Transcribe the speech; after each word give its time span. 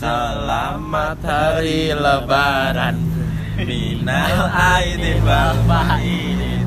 Selamat 0.00 1.20
hari 1.20 1.92
lebaran 1.92 2.96
Minal 3.60 4.48
aidin 4.48 5.20
wal 5.20 5.52
faidin 5.68 6.64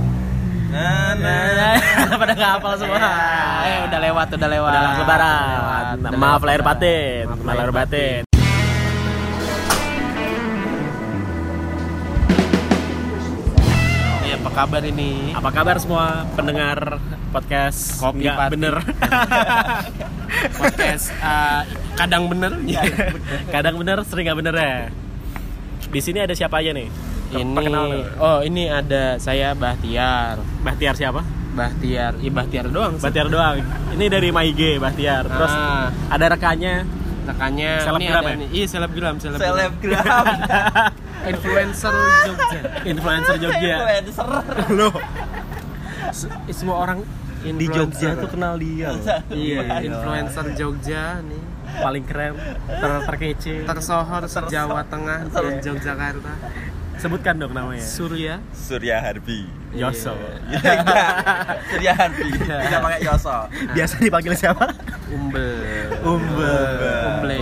Nah, 0.69 1.17
nah, 1.17 1.77
Pada 2.21 2.33
nggak 2.33 2.51
hafal 2.57 2.73
semua. 2.81 2.97
Eh, 3.61 3.85
udah 3.89 3.99
lewat, 4.09 4.27
udah 4.38 4.49
lewat 4.49 4.73
Udah 4.73 4.97
lebaran. 5.01 5.49
Lewat, 5.54 5.85
udah 6.01 6.09
Maaf 6.17 6.41
lahir 6.46 6.61
batin. 6.65 7.25
Maaf 7.29 7.57
lahir 7.57 7.73
batin. 7.73 8.32
Kabar 14.54 14.85
ini? 14.85 15.33
Apa 15.33 15.49
kabar 15.49 15.76
semua 15.81 16.30
pendengar 16.38 17.02
podcast 17.34 17.98
Kopi 17.98 18.22
Nggak 18.22 18.38
Party. 18.38 18.54
bener 18.54 18.76
Podcast 20.62 21.09
eh, 21.12 21.62
kadang 21.94 22.30
bener 22.30 22.54
kadang 23.50 23.76
bener 23.77 23.98
sering 24.05 24.30
nggak 24.30 24.40
bener 24.40 24.55
ya 24.55 24.76
di 25.90 26.00
sini 26.00 26.22
ada 26.22 26.34
siapa 26.34 26.62
aja 26.62 26.70
nih 26.72 26.90
Ini, 27.34 27.66
oh 28.22 28.46
ini 28.46 28.70
ada 28.70 29.18
saya 29.18 29.58
Bahtiar 29.58 30.38
Bahtiar 30.62 30.94
siapa 30.94 31.26
Bahtiar, 31.54 32.18
iya 32.18 32.30
Bahtiar 32.30 32.66
doang 32.70 32.98
sih. 32.98 33.05
Bahtiar 33.05 33.30
doang 33.30 33.58
ini 33.90 34.05
dari 34.05 34.30
MyG 34.30 34.77
Bahtiar 34.77 35.26
terus 35.26 35.49
Ah. 35.49 35.90
ada 36.10 36.26
rekannya 36.30 36.85
Rekannya 37.24 37.72
ini 37.74 37.85
Selebgram 37.85 38.24
ya? 38.24 38.35
Iya, 38.52 38.66
selebgram, 38.68 39.16
selebgram. 39.18 39.41
Selebgram. 39.48 40.26
Influencer 41.26 41.94
Jogja. 42.23 42.62
influencer 42.84 43.36
Jogja 43.38 43.76
Influencer. 43.77 44.27
loh 44.72 44.94
semua 46.49 46.76
orang 46.80 46.99
yang 47.44 47.58
di 47.58 47.68
Jogja 47.68 48.16
tuh 48.16 48.30
kenal 48.30 48.55
dia 48.55 48.88
loh. 48.90 49.04
Iya, 49.30 49.62
Gila. 49.63 49.77
influencer 49.82 50.46
Jogja 50.54 51.20
nih. 51.22 51.44
paling 51.73 52.05
keren 52.05 52.38
ter 52.70 52.91
terkece 53.04 53.66
Tersohor 53.66 54.22
se-Jawa 54.26 54.86
Tengah 54.86 55.26
dan 55.26 55.58
Iya. 55.58 55.73
Yogyakarta. 55.73 56.34
sebutkan 56.96 57.35
dong 57.35 57.51
namanya 57.51 57.82
Surya. 57.82 58.38
Surya 58.54 59.01
Harbi. 59.01 59.49
Yoso 59.74 60.13
Iya. 60.46 60.77
Surya 61.68 61.91
Harbi. 61.98 62.29
Tidak 62.29 62.79
pakai 62.79 63.01
Yoso. 63.01 63.38
biasa 63.74 63.94
dipanggil 63.98 64.33
siapa 64.38 64.69
Umbel. 65.09 65.97
Umbel 65.99 66.77
Umble. 67.09 67.41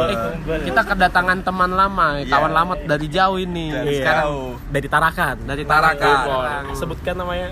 Eh, 0.00 0.60
kita 0.64 0.80
kedatangan 0.84 1.38
teman 1.42 1.70
lama, 1.70 2.06
Iya. 2.16 2.30
kawan 2.30 2.52
lama 2.52 2.72
dari 2.78 3.06
jauh 3.06 3.36
ini. 3.36 3.68
Dari 3.68 3.98
jauh. 3.98 4.54
dari 4.68 4.86
Tarakan 4.86 5.36
Dari 5.42 5.64
Tarakan. 5.64 6.18
Tarakan. 6.24 6.62
sebutkan 6.72 7.14
namanya 7.16 7.48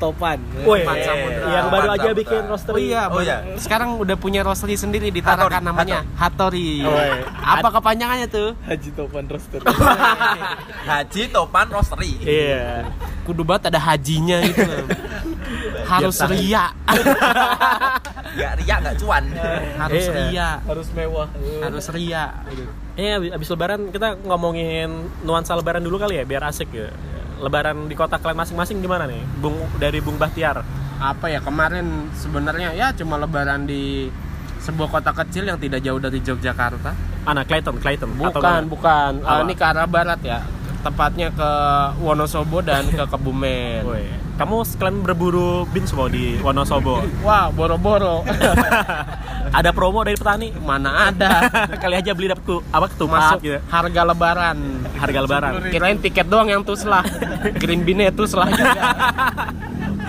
Topan. 0.00 0.40
Woi, 0.64 0.80
Topan 0.80 0.96
Samudra. 0.98 1.44
yang 1.46 1.66
baru 1.68 1.88
aja 1.92 2.10
bikin 2.10 2.42
roster 2.44 2.72
Oh 2.72 2.80
iya, 2.80 3.02
Oh 3.06 3.20
iya. 3.20 3.44
sekarang 3.54 4.00
udah 4.00 4.16
punya 4.16 4.40
roastery 4.40 4.74
sendiri 4.74 5.08
di 5.08 5.20
Tarakan 5.20 5.60
namanya 5.62 6.00
Hattori. 6.16 6.80
Oh, 6.80 6.90
iya. 6.90 7.20
Apa 7.36 7.68
kepanjangannya 7.70 8.26
tuh? 8.26 8.56
Haji 8.62 8.90
Topan 8.90 9.24
Roster. 9.26 9.60
Haji 10.90 11.22
Topan 11.28 11.66
Roastery. 11.68 12.12
iya 12.20 12.88
Kudu 13.22 13.44
banget 13.44 13.68
ada 13.68 13.78
hajinya 13.78 14.40
gitu. 14.42 14.64
Harus 15.90 16.16
Biar 16.16 16.24
tahan. 16.24 16.38
ria. 16.38 16.64
Gak 18.30 18.52
riak, 18.56 18.78
gak 18.80 18.96
cuan. 18.96 19.24
Harus 19.76 20.04
Iya. 20.06 20.14
ria. 20.22 20.48
Harus 20.62 20.88
mewah. 20.90 21.28
Harus 21.60 21.86
ria. 21.90 22.24
Eh 22.94 23.18
abis 23.28 23.48
lebaran 23.48 23.90
kita 23.90 24.14
ngomongin 24.22 24.86
nuansa 25.20 25.52
lebaran 25.52 25.82
dulu 25.82 25.98
kali 25.98 26.14
ya 26.14 26.24
biar 26.24 26.46
asik 26.46 26.70
ya. 26.70 26.88
Lebaran 27.40 27.88
di 27.88 27.96
kota 27.96 28.20
kalian 28.20 28.44
masing-masing 28.44 28.84
gimana 28.84 29.08
nih? 29.08 29.24
Bung 29.40 29.56
dari 29.80 29.98
Bung 30.04 30.20
Bahtiar. 30.20 30.60
Apa 31.00 31.32
ya 31.32 31.40
kemarin 31.40 32.12
sebenarnya 32.12 32.76
ya 32.76 32.92
cuma 32.92 33.16
lebaran 33.16 33.64
di 33.64 34.12
sebuah 34.60 34.92
kota 34.92 35.10
kecil 35.16 35.48
yang 35.48 35.56
tidak 35.56 35.80
jauh 35.80 35.96
dari 35.96 36.20
Yogyakarta. 36.20 36.92
Anak 37.24 37.48
Clayton, 37.48 37.80
Clayton. 37.80 38.10
Atau 38.20 38.40
Bukan, 38.40 38.44
mana? 38.44 38.68
bukan. 38.68 39.12
Apa? 39.24 39.40
ini 39.44 39.54
ke 39.56 39.64
arah 39.64 39.88
barat 39.88 40.20
ya. 40.20 40.44
Tepatnya 40.80 41.28
ke 41.32 41.50
Wonosobo 42.00 42.60
dan 42.64 42.88
ke 42.88 43.04
Kebumen. 43.04 43.84
Woi, 43.84 44.04
kamu 44.40 44.64
sekalian 44.64 45.04
berburu 45.04 45.68
bin 45.68 45.84
semua 45.84 46.08
di 46.08 46.40
Wonosobo. 46.40 47.04
Wah, 47.20 47.52
boro-boro. 47.52 48.24
Ada 49.58 49.68
promo 49.76 50.00
dari 50.00 50.16
petani. 50.16 50.48
Mana 50.64 51.10
ada. 51.10 51.50
Kali 51.82 51.98
aja 51.98 52.14
beli 52.14 52.30
dapat 52.30 52.62
apa 52.70 52.86
ketupat 52.86 53.20
Masuk 53.34 53.40
gitu. 53.42 53.58
harga 53.66 54.02
lebaran. 54.06 54.58
Harga 54.94 55.18
lebaran. 55.26 55.52
Kirain 55.74 55.98
tiket 55.98 56.30
doang 56.30 56.48
yang 56.48 56.62
tuslah. 56.62 57.02
Green 57.58 57.82
bean-nya 57.86 58.14
tuslah 58.14 58.46
juga. 58.46 58.80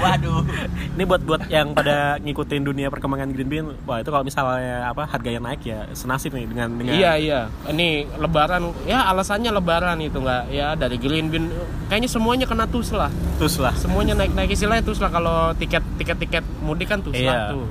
Waduh. 0.01 0.41
Ini 0.95 1.03
buat 1.03 1.21
buat 1.21 1.41
yang 1.47 1.71
pada 1.71 2.17
ngikutin 2.17 2.61
dunia 2.61 2.87
perkembangan 2.87 3.31
green 3.31 3.47
bean, 3.47 3.65
wah 3.83 3.97
itu 3.97 4.07
kalau 4.07 4.21
misalnya 4.21 4.85
apa 4.85 5.07
harganya 5.07 5.39
naik 5.43 5.63
ya 5.63 5.87
senasib 5.91 6.31
nih 6.31 6.45
dengan 6.45 6.67
dengan 6.73 6.93
Iya 6.93 7.11
iya, 7.15 7.39
ini 7.65 8.03
Lebaran 8.13 8.75
ya 8.83 9.07
alasannya 9.07 9.49
Lebaran 9.51 9.97
itu 9.97 10.17
nggak 10.17 10.43
ya 10.49 10.73
dari 10.73 10.97
Green 10.97 11.27
Bean 11.27 11.47
kayaknya 11.87 12.07
semuanya 12.07 12.43
kena 12.43 12.65
tus 12.65 12.91
lah, 12.91 13.07
terus 13.37 13.55
lah. 13.55 13.71
semuanya 13.73 14.13
naik 14.13 14.31
naik 14.31 14.51
istilahnya 14.51 14.81
tus 14.81 14.97
lah 14.97 15.07
kalau 15.07 15.55
tiket 15.55 15.79
tiket 15.95 16.17
tiket 16.19 16.43
mudik 16.59 16.87
kan 16.87 16.99
tus 16.99 17.13
lah 17.13 17.21
Iya. 17.47 17.53
tuh. 17.55 17.65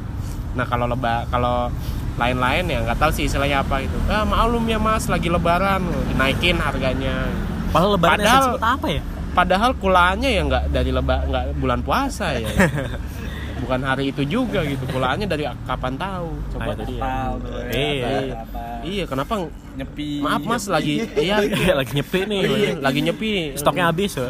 Nah 0.53 0.65
kalau 0.65 0.87
leba 0.87 1.29
kalau 1.29 1.69
lain-lain 2.17 2.65
ya 2.67 2.79
nggak 2.83 2.99
tahu 2.99 3.11
sih 3.11 3.25
istilahnya 3.25 3.61
apa 3.61 3.81
itu. 3.81 3.99
Ah 4.07 4.25
maklum 4.25 4.65
ya 4.65 4.77
mas 4.77 5.07
lagi 5.07 5.29
Lebaran 5.29 5.81
dinaikin 6.09 6.57
harganya. 6.57 7.29
Padahal 7.71 7.91
lebaran 7.95 8.19
Padahal- 8.19 8.59
apa 8.59 8.87
ya? 8.91 9.03
Padahal 9.31 9.71
kulaannya 9.79 10.31
ya 10.31 10.43
nggak 10.43 10.65
dari 10.75 10.91
leba 10.91 11.23
nggak 11.27 11.45
bulan 11.59 11.81
puasa 11.87 12.35
ya. 12.35 12.51
Bukan 13.63 13.81
hari 13.85 14.11
itu 14.11 14.25
juga 14.25 14.65
gitu. 14.65 14.83
Kulaannya 14.89 15.29
dari 15.29 15.45
kapan 15.69 15.95
tahu? 16.01 16.29
Coba. 16.57 16.73
Tahu 16.75 17.35
ya. 17.45 17.71
Iya. 17.71 18.11
Iya, 18.81 19.05
kenapa 19.05 19.37
Nyepi. 19.81 20.21
Maaf 20.21 20.43
mas 20.43 20.65
lagi 20.67 21.09
iya 21.17 21.41
Iya, 21.41 21.73
lagi 21.73 21.93
nyepi 21.93 22.21
nih. 22.23 22.43
lagi 22.77 23.01
nyepi 23.01 23.31
Stoknya 23.57 23.89
habis 23.89 24.13
ya. 24.13 24.29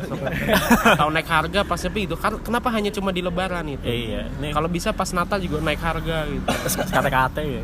Tahu 1.01 1.11
naik 1.11 1.27
harga 1.27 1.61
pas 1.63 1.81
nyepi 1.81 2.01
itu 2.07 2.15
kan 2.15 2.39
kenapa 2.39 2.71
hanya 2.71 2.89
cuma 2.89 3.11
di 3.11 3.19
lebaran 3.19 3.67
itu? 3.67 3.83
iya, 3.83 4.31
Kalau 4.51 4.67
bisa 4.67 4.91
pas 4.91 5.11
Natal 5.11 5.39
juga 5.39 5.59
naik 5.59 5.79
harga 5.79 6.25
gitu. 6.25 6.47
kata-kata 6.95 7.41
ya. 7.41 7.63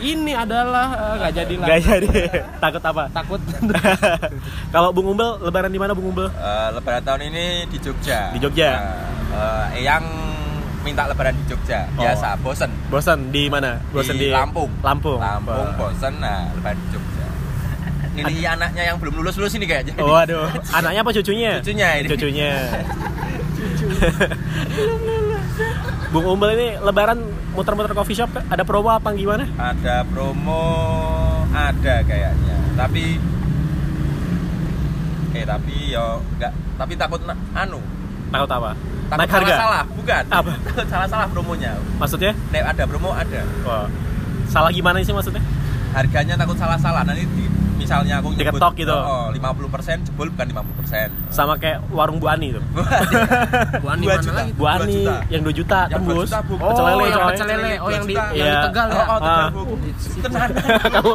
Ini 0.00 0.32
adalah 0.36 0.86
eh, 0.94 1.14
nggak 1.18 1.32
jadi 1.34 1.54
lah. 1.56 1.66
Gak 1.66 1.80
jadi. 1.82 2.08
Takut 2.60 2.82
apa? 2.84 3.02
Takut. 3.10 3.40
Kalau 4.70 4.88
Bung 4.90 5.10
Umbel 5.10 5.40
lebaran 5.40 5.68
di 5.68 5.78
mana 5.78 5.92
Bung 5.92 6.10
Umbel? 6.10 6.28
Eh, 6.28 6.68
lebaran 6.72 7.02
tahun 7.02 7.20
ini 7.28 7.44
di 7.66 7.78
Jogja. 7.78 8.30
Di 8.30 8.38
Jogja. 8.38 8.70
Nah, 8.70 9.66
eh, 9.72 9.78
Eyang 9.82 10.04
minta 10.84 11.08
lebaran 11.08 11.32
di 11.34 11.44
Jogja. 11.48 11.88
Oh. 11.96 12.04
Biasa, 12.04 12.36
bosen. 12.44 12.70
Bosan 12.92 13.32
di 13.32 13.48
mana? 13.48 13.80
Bosan 13.90 14.20
di, 14.20 14.28
Lampung. 14.28 14.68
Lampung. 14.84 15.16
Lampung, 15.16 15.68
Wah. 15.72 15.80
bosen. 15.80 16.20
Nah, 16.20 16.52
lebaran 16.52 16.76
di 16.76 16.88
Jogja. 16.92 17.26
Ini 18.14 18.46
anaknya 18.46 18.94
yang 18.94 18.96
belum 19.02 19.18
lulus 19.18 19.34
lulus 19.40 19.58
ini 19.58 19.66
kayaknya. 19.66 19.98
Oh, 19.98 20.14
Waduh, 20.14 20.46
anaknya 20.78 21.00
apa 21.02 21.10
cucunya? 21.10 21.58
Cucunya 21.58 21.88
ini. 21.98 22.08
Cucunya. 22.12 22.52
Bung 26.14 26.26
Umbel 26.30 26.54
ini 26.54 26.78
lebaran 26.78 27.18
muter-muter 27.54 27.90
coffee 27.90 28.14
shop 28.14 28.30
ada 28.46 28.62
promo 28.62 28.90
apa 28.90 29.10
gimana? 29.14 29.46
Ada 29.58 30.06
promo, 30.06 30.62
ada 31.50 32.02
kayaknya. 32.06 32.56
Tapi 32.78 33.18
eh 35.34 35.42
tapi 35.42 35.90
yo 35.90 36.22
enggak 36.38 36.54
tapi 36.78 36.94
takut 36.94 37.18
anu 37.58 37.82
Takut 38.30 38.50
apa? 38.50 38.70
Takut 39.06 39.20
Naik 39.20 39.30
harga? 39.30 39.44
salah 39.46 39.58
salah 39.58 39.82
bukan 39.92 40.22
Apa? 40.28 40.52
takut 40.62 40.86
salah 40.92 41.06
salah 41.06 41.26
promonya 41.28 41.72
Maksudnya? 41.96 42.32
Nek 42.50 42.62
ada 42.66 42.82
promo 42.84 43.10
ada 43.10 43.40
Wah. 43.62 43.86
Salah 44.46 44.70
gimana 44.70 45.00
sih 45.00 45.10
maksudnya? 45.10 45.42
harganya 45.90 46.34
takut 46.34 46.54
salah 46.54 46.74
salah 46.76 47.02
nanti 47.02 47.22
di- 47.24 47.43
misalnya 47.84 48.14
aku 48.18 48.28
nyebut 48.30 48.40
Diketok 48.50 48.72
gitu. 48.74 48.96
oh, 48.96 49.26
50% 49.28 50.06
jebol 50.06 50.28
bukan 50.30 50.46
50% 50.48 51.30
Sama 51.30 51.54
kayak 51.54 51.84
warung 51.88 52.16
Bu 52.16 52.26
Ani 52.26 52.50
itu. 52.50 52.60
Bu 53.82 53.86
Ani 53.86 54.02
Dua 54.02 54.14
mana 54.14 54.22
juta. 54.22 54.34
lagi? 54.34 54.52
Bu 54.54 54.64
Ani 54.64 54.94
juta. 54.96 55.14
yang 55.28 55.42
2 55.42 55.52
juta 55.54 55.80
Yang 55.84 56.00
dua 56.00 56.14
tembus. 56.14 56.26
juta, 56.26 56.40
Bu. 56.40 56.54
Oh, 56.54 56.64
Pecel 56.64 56.84
lele, 56.86 57.04
yang 57.04 57.14
coy. 57.14 57.28
pecel 57.28 57.46
lele. 57.46 57.72
Oh, 57.76 57.88
yang 57.90 58.04
di 58.04 58.14
Dua 58.14 58.24
juta. 58.24 58.24
yang 58.24 58.34
di 58.34 58.40
Iya. 58.40 58.62
Tegal 58.64 58.86
ya. 58.86 58.94
oh, 58.94 59.04
oh 59.04 59.18
tegal 59.18 59.36
Ah. 59.36 59.48
bu 59.50 59.62
tenan 60.16 60.48
Kamu 60.94 61.12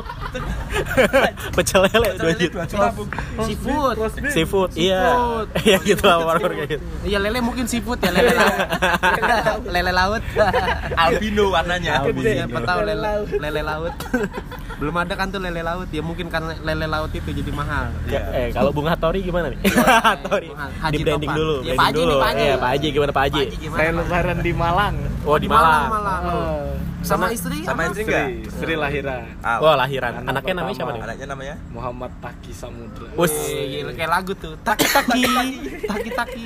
pecel 1.52 1.80
lele 1.84 2.08
2 2.14 2.30
juta. 2.36 2.54
dua 2.54 2.66
juta 2.66 2.88
bu 2.92 3.04
Seafood. 3.42 3.96
Seafood, 4.30 4.70
iya. 4.76 5.02
Iya 5.66 5.78
gitu 5.82 6.04
lah 6.04 6.18
warung 6.22 6.54
kayak 6.56 6.70
gitu. 6.72 6.84
Iya 7.04 7.18
lele 7.20 7.40
mungkin 7.40 7.66
seafood 7.66 8.00
ya 8.00 8.12
lele 8.12 8.32
laut. 8.32 8.60
lele 9.66 9.92
laut. 9.92 10.24
albino 10.96 11.44
warnanya 11.50 12.04
Siapa 12.06 12.60
tahu 12.62 12.80
lele 12.84 13.12
lele 13.34 13.62
laut. 13.62 13.94
Belum 14.78 14.96
ada 14.96 15.14
kan 15.14 15.28
tuh 15.28 15.40
lele 15.40 15.60
laut 15.60 15.90
ya 15.90 16.00
mungkin 16.00 16.28
karena 16.28 16.56
lele 16.60 16.86
laut 16.86 17.10
itu 17.10 17.30
jadi 17.30 17.52
mahal. 17.52 17.90
Iya. 18.04 18.22
Eh 18.32 18.48
kalau 18.52 18.70
Bung 18.70 18.86
Hattori 18.86 19.20
gimana 19.20 19.50
nih? 19.50 19.60
Hattori. 20.08 20.50
Haji 20.52 20.92
Di 20.92 21.04
branding 21.04 21.32
dulu, 21.32 21.56
Ya, 21.62 21.74
branding 21.74 21.78
Pak 21.78 21.86
Haji 21.86 22.00
dulu. 22.00 22.10
nih, 22.10 22.20
Pak 22.20 22.30
Haji. 22.30 22.44
Eh, 22.44 22.56
Pak 22.56 22.70
Haji 22.70 22.88
gimana 22.90 23.12
Pak 23.12 23.24
Haji? 23.24 23.34
Pak 23.36 23.46
Haji 23.46 23.58
gimana, 23.58 23.80
Saya 23.80 23.92
lebaran 23.96 24.38
di 24.40 24.52
Malang. 24.52 24.96
Oh, 25.24 25.38
di 25.38 25.48
Malang. 25.48 25.88
Malang. 25.90 26.22
Oh. 26.28 26.68
Sama 27.00 27.32
istri 27.32 27.64
sama 27.64 27.88
istri 27.88 28.04
Istri, 28.04 28.12
enggak 28.12 28.28
istri 28.44 28.74
lahiran. 28.76 29.24
Ah, 29.40 29.64
Wah, 29.64 29.80
lahiran. 29.80 30.20
Anak 30.20 30.30
Anaknya 30.36 30.54
namanya 30.60 30.76
siapa 30.76 30.92
nih? 30.92 31.02
anaknya 31.08 31.28
namanya 31.32 31.56
Muhammad 31.72 32.12
Taki 32.20 32.52
Samudra. 32.52 33.08
Gila, 33.16 33.92
kayak 33.96 34.12
lagu 34.12 34.32
tuh. 34.36 34.54
Taki 34.60 34.88
taki. 34.92 35.24
Taki 35.88 36.10
taki. 36.12 36.46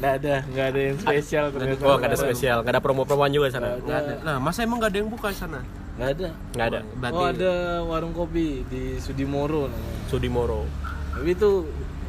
Nggak 0.00 0.12
ada, 0.16 0.34
nggak 0.48 0.66
ada 0.66 0.80
yang 0.80 0.96
spesial. 0.98 1.44
Oh, 1.84 1.96
gak 2.00 2.08
ada 2.08 2.16
spesial, 2.16 2.56
gak 2.64 2.72
ada 2.72 2.80
promo-promoan 2.80 3.30
juga 3.30 3.52
sana. 3.52 3.76
Nggak 3.76 3.98
ada. 4.00 4.12
Nah, 4.24 4.36
masa 4.40 4.64
emang 4.64 4.80
gak 4.80 4.96
ada 4.96 4.98
yang 4.98 5.10
buka 5.12 5.28
sana? 5.30 5.60
Nggak 6.00 6.10
ada. 6.16 6.28
Nggak 6.56 6.66
ada? 6.72 6.80
Berarti 6.96 7.20
oh 7.20 7.26
ada 7.28 7.52
warung 7.84 8.16
kopi 8.16 8.64
di 8.64 8.96
Sudimoro 8.96 9.68
namanya. 9.68 10.00
Sudimoro. 10.08 10.64
Tapi 11.12 11.28
itu 11.30 11.50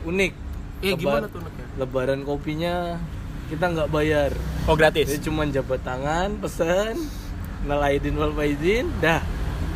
unik. 0.07 0.31
Eh 0.81 0.95
Lebar- 0.95 0.97
gimana 0.97 1.25
tuh 1.27 1.39
Nek? 1.43 1.53
lebaran 1.75 2.21
kopinya 2.23 2.95
kita 3.51 3.65
nggak 3.67 3.91
bayar. 3.91 4.31
Oh 4.63 4.79
gratis? 4.79 5.11
Jadi 5.11 5.27
cuma 5.27 5.43
jabat 5.43 5.83
tangan 5.83 6.39
pesan 6.39 6.95
nelaidin 7.67 8.15
wal 8.15 8.31
faizin 8.31 8.87
dah. 8.97 9.19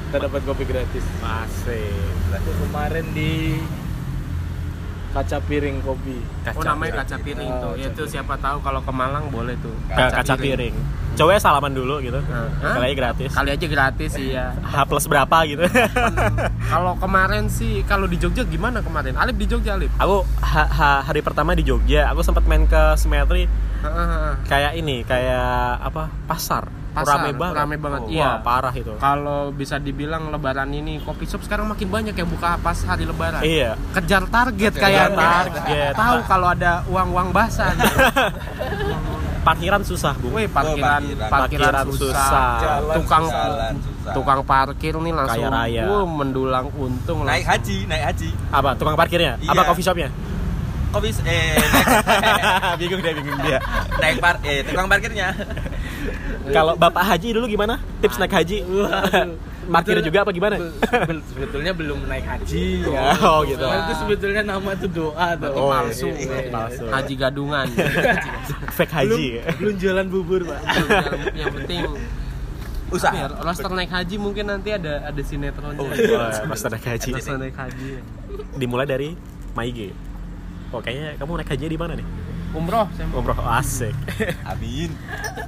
Kita 0.08 0.32
dapat 0.32 0.42
kopi 0.48 0.64
gratis. 0.64 1.04
Masih. 1.20 1.92
Itu 2.32 2.52
kemarin 2.64 3.06
di 3.12 3.60
kaca 5.16 5.40
piring 5.42 5.80
kopi 5.80 6.20
Oh 6.46 6.60
namanya 6.62 7.02
kaca 7.02 7.16
piring 7.18 7.48
Oh, 7.50 7.72
tuh. 7.72 7.74
Ya 7.78 7.88
kaca 7.88 7.96
tuh 7.96 8.06
siapa 8.06 8.36
tahu 8.36 8.60
kalau 8.60 8.80
ke 8.80 8.92
Malang 8.92 9.32
boleh 9.32 9.56
tuh. 9.58 9.72
kaca, 9.88 10.20
kaca 10.20 10.36
piring 10.36 10.76
coba 11.16 11.32
ya 11.32 11.40
salaman 11.40 11.72
dulu 11.72 12.04
gitu 12.04 12.20
Nah, 12.20 12.44
hah? 12.60 12.76
kali 12.76 12.86
aja 12.86 12.96
gratis 12.98 13.30
Kali 13.32 13.50
aja 13.50 13.66
gratis 13.66 14.12
iya. 14.28 14.52
H 14.52 14.76
plus 14.84 15.08
berapa 15.08 15.38
gitu 15.48 15.64
kalau 16.72 16.94
kemarin 16.96 17.48
sih 17.48 17.80
kalau 17.84 18.04
di 18.04 18.16
Jogja 18.16 18.44
gimana 18.44 18.80
kemarin? 18.80 19.16
Alip 19.16 19.36
di 19.38 19.48
Jogja 19.48 19.74
Alip. 19.74 19.88
aku 19.96 20.28
ha- 20.38 20.68
ha- 20.68 21.02
hari 21.02 21.20
pertama 21.20 21.56
di 21.56 21.64
Jogja 21.64 22.12
aku 22.12 22.20
sempat 22.20 22.44
main 22.44 22.68
ke 22.68 23.00
Simetri 23.00 23.48
Heeh. 23.80 24.30
kayak 24.44 24.76
ini 24.76 25.02
kayak 25.02 25.48
apa 25.80 26.12
pasar, 26.26 26.68
Pasar, 26.96 27.20
rame 27.20 27.32
banget 27.34 27.56
rame 27.56 27.76
banget, 27.76 28.02
Wah, 28.02 28.10
iya. 28.10 28.30
parah 28.40 28.72
itu 28.72 28.94
Kalau 28.96 29.52
bisa 29.52 29.76
dibilang 29.78 30.32
lebaran 30.32 30.70
ini 30.70 30.98
kopi 30.98 31.24
shop 31.24 31.44
sekarang 31.44 31.68
makin 31.68 31.86
banyak 31.86 32.16
yang 32.16 32.26
buka 32.26 32.56
pas 32.58 32.80
hari 32.82 33.04
lebaran. 33.04 33.44
iya 33.44 33.76
Kejar 33.92 34.24
target 34.26 34.72
Kejar 34.72 35.12
kayaknya. 35.12 35.28
target. 35.44 35.92
Tahu 35.94 36.18
kalau 36.24 36.48
ada 36.50 36.88
uang-uang 36.88 37.30
basah. 37.30 37.76
gitu. 37.76 38.00
parkiran 39.42 39.82
susah 39.82 40.18
bu 40.18 40.34
Wih, 40.34 40.48
parkiran, 40.48 41.06
parkiran. 41.06 41.30
parkiran, 41.30 41.70
Parkiran 41.70 41.86
susah. 41.86 42.10
susah. 42.10 42.50
Jalan 42.58 42.96
tukang 42.96 43.26
Jalan 43.28 43.74
susah. 43.78 44.14
tukang 44.14 44.40
parkir 44.42 44.94
nih 44.96 45.14
langsung 45.14 45.44
Kaya 45.44 45.54
raya. 45.62 45.82
wuh, 45.86 46.06
mendulang 46.08 46.66
untung 46.74 47.22
naik 47.22 47.44
langsung. 47.44 47.54
haji 47.54 47.78
naik 47.86 48.04
haji 48.08 48.30
apa 48.50 48.70
tukang 48.74 48.96
parkirnya 48.96 49.38
Iya. 49.38 49.52
apa 49.52 49.62
coffee 49.64 49.84
shopnya 49.84 50.10
kopi 50.90 51.12
eh 51.22 51.60
naik, 51.60 52.74
bingung 52.80 53.02
dia 53.04 53.14
bingung 53.14 53.38
dia 53.38 53.60
naik 53.98 54.18
par 54.18 54.40
eh 54.42 54.64
tukang 54.64 54.88
parkirnya 54.88 55.28
kalau 56.56 56.74
bapak 56.76 57.04
haji 57.04 57.28
dulu 57.36 57.46
gimana? 57.50 57.82
Tips 58.02 58.18
naik 58.22 58.34
haji? 58.34 58.58
Betul- 59.66 60.06
juga 60.06 60.22
apa 60.22 60.30
gimana? 60.30 60.62
be- 60.62 60.78
be- 61.10 61.26
sebetulnya 61.26 61.74
belum 61.74 62.06
naik 62.06 62.26
haji 62.26 62.66
ya 62.94 63.18
oh 63.18 63.42
gitu. 63.42 63.66
Itu 63.66 63.94
sebetulnya 63.98 64.42
nama 64.46 64.70
itu 64.78 64.88
doa 64.90 65.28
tuh. 65.34 65.52
Oh, 65.58 65.74
palsu, 65.74 66.08
iya, 66.14 66.38
iya, 66.46 66.54
palsu. 66.54 66.86
haji 66.86 67.14
gadungan. 67.18 67.66
fake 68.78 68.94
belum, 68.94 69.18
haji. 69.18 69.26
Belum 69.58 69.76
jualan 69.82 70.06
bubur 70.06 70.42
pak. 70.46 70.60
Yang, 70.70 71.22
yang 71.34 71.50
penting 71.58 71.82
usaha. 72.94 73.14
Ya, 73.18 73.26
roster 73.42 73.72
naik 73.74 73.90
haji 73.90 74.16
mungkin 74.22 74.46
nanti 74.46 74.70
ada 74.70 75.02
ada 75.10 75.22
sinetronnya. 75.26 75.82
Oh, 75.82 75.90
iya, 75.90 76.46
pas 76.46 76.62
naik 76.70 76.86
haji. 76.86 77.10
Roster 77.18 77.38
naik 77.42 77.58
haji. 77.58 77.90
dimulai 78.62 78.86
dari 78.86 79.18
Maige 79.58 79.96
oh 80.76 80.82
kayaknya 80.84 81.16
kamu 81.16 81.32
naik 81.40 81.50
haji 81.56 81.66
di 81.72 81.80
mana 81.80 81.94
nih 81.96 82.08
Umroh 82.56 82.88
umroh 83.12 83.40
asik 83.54 83.92
amin 84.52 84.90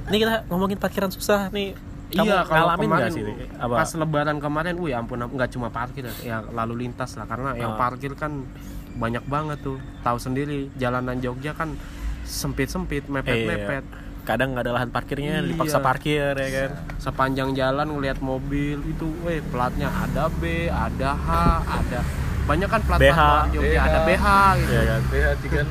ini 0.06 0.16
kita 0.18 0.44
ngomongin 0.46 0.76
parkiran 0.76 1.08
susah 1.08 1.48
nih 1.48 1.72
kamu 2.08 2.24
iya, 2.24 2.40
kalau 2.40 2.72
ngalamin 2.72 2.88
kemarin 2.88 3.10
sih 3.12 3.22
apa 3.58 3.74
pas 3.74 3.90
lebaran 3.92 4.36
kemarin, 4.38 4.74
wih 4.76 4.92
ampun 4.92 5.20
nggak 5.20 5.50
cuma 5.52 5.68
parkir 5.68 6.08
ya, 6.20 6.40
lalu 6.48 6.84
lintas 6.84 7.12
lah 7.16 7.28
karena 7.28 7.52
yang 7.52 7.76
Ah. 7.76 7.78
parkir 7.78 8.16
kan 8.16 8.48
banyak 8.96 9.20
banget 9.24 9.60
tuh. 9.60 9.76
Tahu 10.00 10.16
sendiri 10.16 10.72
jalanan 10.74 11.20
Jogja 11.20 11.52
kan 11.52 11.76
sempit-sempit, 12.24 13.06
mepet-mepet. 13.06 13.84
kadang 14.24 14.52
nggak 14.52 14.60
ada 14.62 14.72
lahan 14.74 14.88
parkirnya 14.88 15.40
Iya. 15.40 15.48
dipaksa 15.48 15.80
parkir 15.80 16.32
ya 16.32 16.48
kan 16.50 16.70
Sepanjang 16.96 17.52
jalan 17.52 17.88
ngelihat 17.90 18.20
mobil 18.20 18.80
itu, 18.84 19.08
weh 19.22 19.40
platnya 19.42 19.88
ada 19.88 20.28
B, 20.30 20.64
ada 20.66 21.12
H, 21.12 21.28
ada 21.66 22.00
banyak 22.48 22.68
kan 22.72 22.80
plat 22.80 22.96
BH. 22.98 23.20
Jogja, 23.52 23.80
ada 23.84 23.98
BH 24.08 24.26
gitu. 24.56 24.72
ya 24.72 24.82
kan 24.88 25.00
BH 25.12 25.26
36 25.44 25.68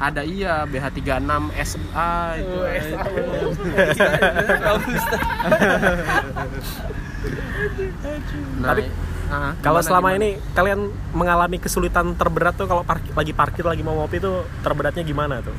ada 0.08 0.22
iya 0.24 0.54
BH36 0.64 1.30
SA 1.60 2.12
itu. 2.40 2.56
Oh, 2.56 2.68
itu. 2.72 2.96
Nah, 8.60 8.72
Tapi, 8.72 8.82
ah, 9.28 9.52
kalau 9.60 9.80
selama 9.80 10.12
gimana? 10.12 10.20
ini 10.20 10.30
kalian 10.52 10.80
mengalami 11.12 11.56
kesulitan 11.60 12.16
terberat 12.16 12.56
tuh 12.56 12.68
kalau 12.68 12.84
parkir, 12.84 13.12
lagi 13.12 13.32
parkir 13.32 13.64
lagi 13.64 13.82
mau 13.84 13.96
ngopi 13.96 14.20
tuh 14.20 14.44
terberatnya 14.60 15.04
gimana 15.04 15.40
tuh 15.40 15.54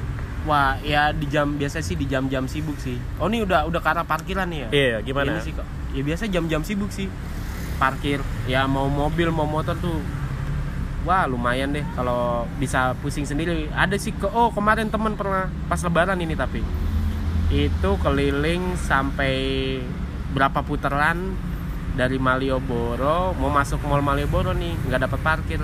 Wah, 0.45 0.77
ya 0.85 1.09
di 1.09 1.25
jam 1.25 1.57
biasa 1.57 1.81
sih 1.81 1.97
di 1.97 2.05
jam-jam 2.05 2.45
sibuk 2.45 2.77
sih. 2.77 3.01
Oh, 3.17 3.25
ini 3.25 3.41
udah 3.41 3.65
udah 3.65 3.81
ke 3.81 3.89
arah 3.89 4.05
parkiran 4.05 4.45
nih 4.45 4.59
ya? 4.61 4.69
iya 4.69 4.97
gimana 5.01 5.33
Ini 5.33 5.41
sih 5.41 5.57
kok. 5.57 5.65
Ya 5.89 6.05
biasa 6.05 6.29
jam-jam 6.29 6.61
sibuk 6.61 6.93
sih. 6.93 7.09
Parkir. 7.77 8.23
Ya 8.49 8.65
mau 8.65 8.87
mobil 8.87 9.29
mau 9.31 9.47
motor 9.47 9.75
tuh 9.79 9.99
Wah 11.05 11.29
lumayan 11.29 11.69
deh 11.69 11.85
kalau 11.93 12.49
bisa 12.57 12.97
pusing 12.97 13.29
sendiri. 13.29 13.69
Ada 13.77 13.93
sih 14.01 14.09
ke 14.09 14.25
oh 14.25 14.49
kemarin 14.49 14.89
temen 14.89 15.13
pernah 15.13 15.53
pas 15.69 15.77
lebaran 15.85 16.17
ini 16.17 16.33
tapi 16.33 16.65
itu 17.53 17.91
keliling 18.01 18.73
sampai 18.73 19.37
berapa 20.33 20.65
putaran 20.65 21.37
dari 21.95 22.19
Malioboro 22.19 23.31
mau 23.37 23.47
masuk 23.47 23.79
mall 23.87 24.03
Malioboro 24.03 24.51
nih 24.51 24.75
nggak 24.89 25.01
dapat 25.07 25.19
parkir 25.23 25.61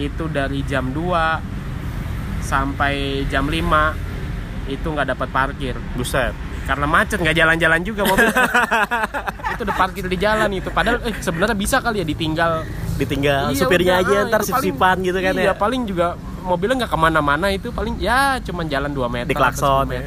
itu 0.00 0.24
dari 0.30 0.64
jam 0.64 0.94
2 0.94 2.40
sampai 2.40 3.26
jam 3.28 3.44
5 3.44 4.72
itu 4.72 4.86
nggak 4.88 5.08
dapat 5.12 5.28
parkir 5.28 5.74
buset 5.92 6.32
karena 6.68 6.84
macet 6.84 7.16
nggak 7.16 7.36
jalan-jalan 7.40 7.80
juga 7.80 8.02
mobil. 8.04 8.28
Itu 9.56 9.62
udah 9.64 9.76
parkir 9.80 10.04
di 10.04 10.18
jalan 10.20 10.52
itu. 10.52 10.68
Padahal 10.68 11.00
eh, 11.08 11.16
sebenarnya 11.18 11.56
bisa 11.56 11.80
kali 11.80 12.04
ya 12.04 12.06
ditinggal. 12.06 12.68
Ditinggal 13.00 13.56
Iya, 13.56 13.60
supirnya 13.64 13.94
udah, 13.98 14.04
aja 14.04 14.16
ah, 14.20 14.28
ntar 14.28 14.40
sip-sipan 14.44 14.96
gitu 15.00 15.18
kan 15.22 15.32
iya, 15.32 15.50
ya. 15.50 15.54
paling 15.56 15.86
juga 15.88 16.18
mobilnya 16.44 16.84
nggak 16.84 16.92
ke 16.92 16.98
mana-mana 16.98 17.46
itu 17.54 17.70
paling 17.70 17.94
ya 18.02 18.42
cuman 18.42 18.66
jalan 18.66 18.90
2 18.90 19.06
meter 19.06 19.30
Diklakson, 19.30 19.86
atau 19.86 19.94
10 19.94 19.96
ya. 19.96 20.02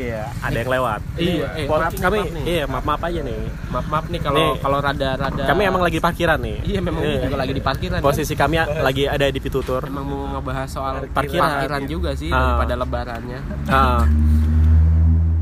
Iya 0.00 0.22
ada 0.40 0.56
yang 0.56 0.70
lewat 0.70 1.00
Iya, 1.14 1.46
eh, 1.54 1.66
maaf 1.66 1.92
kami 1.94 2.18
maaf 2.18 2.32
nih. 2.32 2.44
iya 2.46 2.64
maaf 2.64 2.84
maaf 2.84 3.02
aja 3.04 3.20
nih 3.20 3.40
maaf 3.68 3.86
maaf 3.86 4.06
nih 4.08 4.20
kalau 4.20 4.44
kalau 4.56 4.78
rada-rada 4.80 5.42
kami 5.44 5.62
emang 5.62 5.82
lagi 5.82 5.98
parkiran 5.98 6.38
nih 6.38 6.56
iya 6.64 6.80
memang 6.80 7.02
Iya. 7.02 7.20
juga 7.22 7.36
lagi 7.36 7.52
di 7.52 7.62
parkiran 7.62 7.98
posisi 8.00 8.34
kami 8.34 8.54
lagi 8.58 9.04
ada 9.04 9.26
di 9.26 9.38
Pitutur 9.38 9.82
emang 9.82 10.04
mau 10.04 10.24
ngebahas 10.32 10.68
soal 10.68 10.94
Parkiran. 11.06 11.60
parkiran, 11.60 11.82
juga 11.84 12.10
sih 12.14 12.28
Ah. 12.28 12.56
daripada 12.56 12.74
lebarannya 12.78 13.38
Nah, 13.66 14.02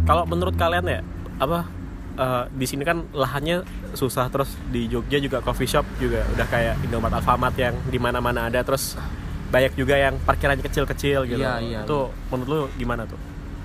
kalau 0.04 0.24
menurut 0.24 0.54
kalian 0.54 0.84
ya 0.86 1.00
apa 1.38 1.58
eh, 2.16 2.44
di 2.50 2.66
sini 2.66 2.82
kan 2.82 3.06
lahannya 3.12 3.62
susah 3.92 4.26
terus 4.26 4.58
di 4.66 4.84
Jogja 4.86 5.18
juga 5.18 5.38
coffee 5.38 5.68
shop 5.68 5.86
juga 5.96 6.26
udah 6.28 6.46
kayak 6.46 6.74
Indomaret 6.82 7.14
Alfamart 7.16 7.54
yang 7.56 7.74
di 7.84 7.96
mana-mana 7.96 8.48
ada 8.48 8.58
terus 8.60 8.98
banyak 9.48 9.72
juga 9.74 9.96
yang 9.96 10.20
parkirannya 10.20 10.60
kecil-kecil 10.60 11.24
gitu. 11.24 11.40
Iya, 11.40 11.56
iya, 11.58 11.80
Itu 11.82 12.12
menurut 12.28 12.48
lu 12.50 12.60
gimana 12.76 13.08
tuh? 13.08 13.16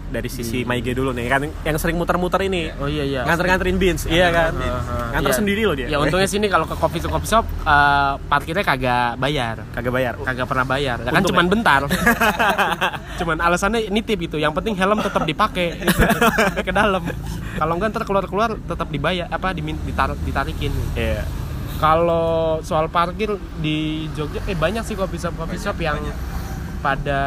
Dari 0.04 0.28
sisi 0.28 0.62
Maige 0.62 0.92
dulu 0.92 1.10
nih 1.10 1.26
kan 1.26 1.42
yang 1.64 1.78
sering 1.78 1.96
muter-muter 1.96 2.42
ini. 2.44 2.70
oh 2.76 2.86
iya 2.86 3.02
iya 3.02 3.22
Nganter-nganterin 3.24 3.78
beans, 3.78 4.06
iya 4.06 4.30
kan? 4.30 4.54
Ah, 4.56 5.10
Nganter 5.12 5.30
iya. 5.30 5.38
sendiri 5.38 5.62
loh 5.64 5.74
dia. 5.74 5.88
ya 5.88 5.98
untungnya 5.98 6.26
sini 6.26 6.46
kalau 6.46 6.64
ke 6.64 6.74
coffee 6.74 7.00
shop 7.00 7.12
coffee 7.12 7.30
shop 7.30 7.46
eh, 7.46 8.14
parkirnya 8.24 8.62
kagak 8.62 9.18
bayar 9.18 9.56
kagak 9.72 9.90
bayar. 9.92 10.14
kagak 10.18 10.46
pernah 10.46 10.66
bayar 10.66 10.98
kan 11.00 11.12
Untung 11.16 11.34
cuman 11.34 11.46
ya? 11.46 11.52
bentar 11.52 11.82
cuman 13.20 13.38
alasannya 13.40 13.90
nitip 13.90 14.20
itu 14.22 14.38
yang 14.38 14.52
penting 14.52 14.74
helm 14.74 15.00
tetap 15.00 15.24
dipakai 15.24 15.78
Sampai 15.84 16.62
ke 16.62 16.72
dalam 16.72 17.04
kalau 17.54 17.74
enggak 17.74 17.90
ntar 17.92 18.04
keluar 18.04 18.26
keluar 18.26 18.50
tetap 18.58 18.88
dibayar 18.88 19.30
apa 19.30 19.52
dimin, 19.52 19.78
ditar, 19.84 20.14
ditarikin 20.20 20.74
Iya. 20.94 21.22
kalau 21.78 22.58
soal 22.62 22.88
parkir 22.88 23.34
di 23.58 24.08
Jogja 24.12 24.42
eh 24.44 24.54
banyak 24.54 24.82
sih 24.84 24.94
coffee 24.94 25.18
shop 25.18 25.34
coffee 25.36 25.58
shop 25.58 25.78
yang 25.78 25.98
pada 26.84 27.22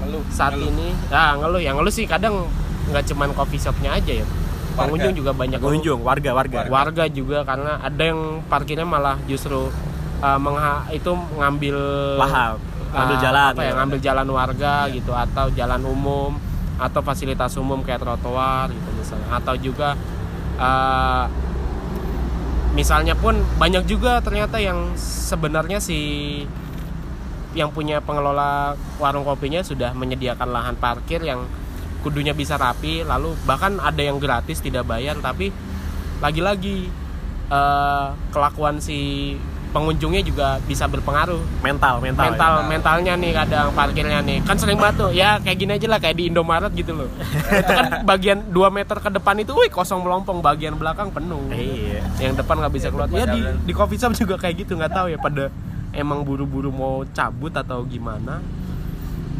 Ngeluh, 0.00 0.22
saat 0.30 0.54
ngeluh. 0.54 0.70
ini 0.70 0.88
ah 1.10 1.34
ngeluh 1.34 1.58
yang 1.58 1.74
ngeluh 1.74 1.90
sih 1.90 2.06
kadang 2.06 2.46
nggak 2.86 3.02
cuman 3.10 3.34
coffee 3.34 3.58
shopnya 3.58 3.98
aja 3.98 4.22
ya 4.22 4.26
pengunjung 4.76 5.16
juga 5.16 5.32
banyak. 5.32 5.56
Pengunjung, 5.56 6.04
warga, 6.04 6.36
warga. 6.36 6.68
warga 6.68 7.04
juga 7.08 7.48
karena 7.48 7.80
ada 7.80 7.96
yang 7.96 8.44
parkirnya 8.44 8.84
malah 8.84 9.16
justru 9.24 9.72
uh, 10.20 10.36
mengha- 10.36 10.84
itu 10.92 11.08
ngambil 11.40 11.76
Lahap, 12.20 12.60
ngambil 12.92 13.16
uh, 13.16 13.22
jalan, 13.24 13.50
apa 13.56 13.62
ya, 13.64 13.66
ya. 13.66 13.72
ngambil 13.80 13.98
jalan 14.04 14.28
warga 14.28 14.74
gitu 14.92 15.16
atau 15.16 15.48
jalan 15.56 15.80
umum 15.80 16.36
atau 16.76 17.00
fasilitas 17.00 17.56
umum 17.56 17.80
kayak 17.80 18.04
trotoar 18.04 18.68
gitu 18.68 18.88
misalnya 19.00 19.28
atau 19.32 19.54
juga 19.56 19.88
uh, 20.60 21.24
misalnya 22.76 23.16
pun 23.16 23.32
banyak 23.56 23.88
juga 23.88 24.20
ternyata 24.20 24.60
yang 24.60 24.92
sebenarnya 25.00 25.80
si 25.80 25.96
yang 27.56 27.72
punya 27.72 28.04
pengelola 28.04 28.76
warung 29.00 29.24
kopinya 29.24 29.64
sudah 29.64 29.96
menyediakan 29.96 30.52
lahan 30.52 30.76
parkir 30.76 31.24
yang 31.24 31.48
kudunya 32.04 32.36
bisa 32.36 32.60
rapi 32.60 33.02
lalu 33.02 33.32
bahkan 33.48 33.80
ada 33.80 33.98
yang 33.98 34.20
gratis 34.20 34.60
tidak 34.60 34.84
bayar 34.84 35.16
tapi 35.18 35.50
lagi-lagi 36.20 36.86
eh, 37.50 38.06
kelakuan 38.30 38.78
si 38.78 39.34
pengunjungnya 39.76 40.22
juga 40.24 40.56
bisa 40.64 40.88
berpengaruh. 40.88 41.42
Mental 41.60 42.00
mental 42.00 42.32
mental 42.32 42.52
ya. 42.56 42.64
mentalnya 42.64 43.12
nih 43.20 43.32
kadang 43.36 43.68
parkirnya 43.76 44.18
nih. 44.24 44.40
Kan 44.48 44.56
sering 44.56 44.80
tuh 44.96 45.12
ya 45.12 45.36
kayak 45.44 45.58
gini 45.60 45.72
aja 45.76 45.86
lah 45.92 45.98
kayak 46.00 46.16
di 46.16 46.24
Indomaret 46.32 46.72
gitu 46.72 46.96
loh. 46.96 47.08
Itu 47.60 47.72
kan 47.76 48.08
bagian 48.08 48.48
2 48.48 48.56
meter 48.72 48.96
ke 48.96 49.10
depan 49.12 49.36
itu 49.36 49.52
wih 49.52 49.68
kosong 49.68 50.00
melompong 50.00 50.40
bagian 50.40 50.80
belakang 50.80 51.12
penuh. 51.12 51.52
Iya. 51.52 52.00
Yang 52.16 52.40
depan 52.40 52.64
nggak 52.64 52.72
bisa 52.72 52.88
keluar 52.88 53.08
ya 53.12 53.28
di 53.28 53.40
di 53.68 53.72
coffee 53.76 54.00
shop 54.00 54.16
juga 54.16 54.40
kayak 54.40 54.64
gitu 54.64 54.80
nggak 54.80 54.92
tahu 54.96 55.06
ya 55.12 55.18
pada 55.20 55.52
emang 55.96 56.22
buru-buru 56.22 56.68
mau 56.68 57.02
cabut 57.08 57.50
atau 57.50 57.82
gimana 57.82 58.38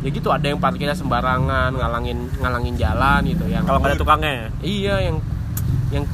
ya 0.00 0.08
gitu 0.08 0.28
ada 0.28 0.44
yang 0.44 0.56
parkirnya 0.56 0.92
sembarangan 0.92 1.72
ngalangin 1.72 2.30
ngalangin 2.36 2.74
jalan 2.74 3.20
gitu 3.26 3.44
yang 3.46 3.62
kalau 3.62 3.78
nggak 3.78 3.92
ada 3.92 3.98
tukangnya 3.98 4.34
iya 4.60 4.96
yang 5.02 5.16
yang 5.88 6.04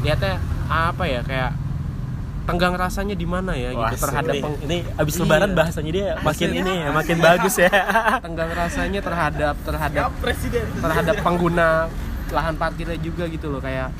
lihatnya 0.00 0.36
apa 0.66 1.04
ya 1.04 1.20
kayak 1.22 1.52
tenggang 2.42 2.74
rasanya 2.74 3.14
di 3.14 3.22
mana 3.22 3.54
ya 3.54 3.70
Wah, 3.70 3.86
gitu 3.86 4.02
terhadap 4.02 4.34
ini, 4.34 4.42
peng- 4.42 4.60
ini 4.62 4.78
abis 4.96 5.14
Iya. 5.14 5.22
lebaran 5.22 5.50
bahasanya 5.54 5.92
dia 5.92 6.08
makin 6.18 6.48
ini 6.52 6.72
ya 6.74 6.88
makin 6.90 7.16
bagus 7.22 7.54
ya. 7.56 7.70
tenggang 8.24 8.50
rasanya 8.50 9.00
terhadap 9.00 9.54
terhadap 9.62 10.10
terhadap 10.82 11.16
pengguna 11.22 11.86
lahan 12.28 12.54
parkirnya 12.56 12.98
juga 12.98 13.28
gitu 13.28 13.46
loh 13.46 13.60
kayak 13.60 13.94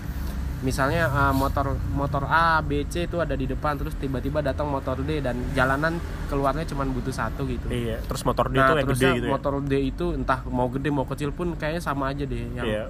misalnya 0.62 1.06
uh, 1.06 1.34
motor 1.34 1.74
motor 1.90 2.22
A 2.24 2.58
B 2.58 2.86
C 2.86 3.04
itu 3.04 3.18
ada 3.18 3.34
di 3.34 3.44
depan 3.44 3.74
terus 3.74 3.92
tiba-tiba 3.94 4.38
datang 4.40 4.66
motor 4.66 4.94
D 4.98 5.18
dan 5.18 5.34
jalanan 5.52 5.98
keluarnya 6.26 6.62
cuma 6.64 6.82
butuh 6.84 7.10
satu 7.10 7.42
gitu. 7.44 7.66
Iya 7.66 7.98
terus 8.02 8.22
motor 8.22 8.46
dia 8.46 8.62
nah 8.62 8.68
yang 8.72 8.86
terusnya 8.86 9.10
gede 9.10 9.18
gitu 9.18 9.26
ya? 9.26 9.32
motor 9.34 9.54
D 9.60 9.72
itu 9.84 10.06
entah 10.12 10.40
mau 10.46 10.66
gede 10.66 10.88
mau 10.88 11.02
kecil 11.04 11.30
pun 11.30 11.52
kayaknya 11.52 11.82
sama 11.82 12.10
aja 12.10 12.22
deh 12.22 12.42
yang 12.54 12.62
Iya. 12.62 12.84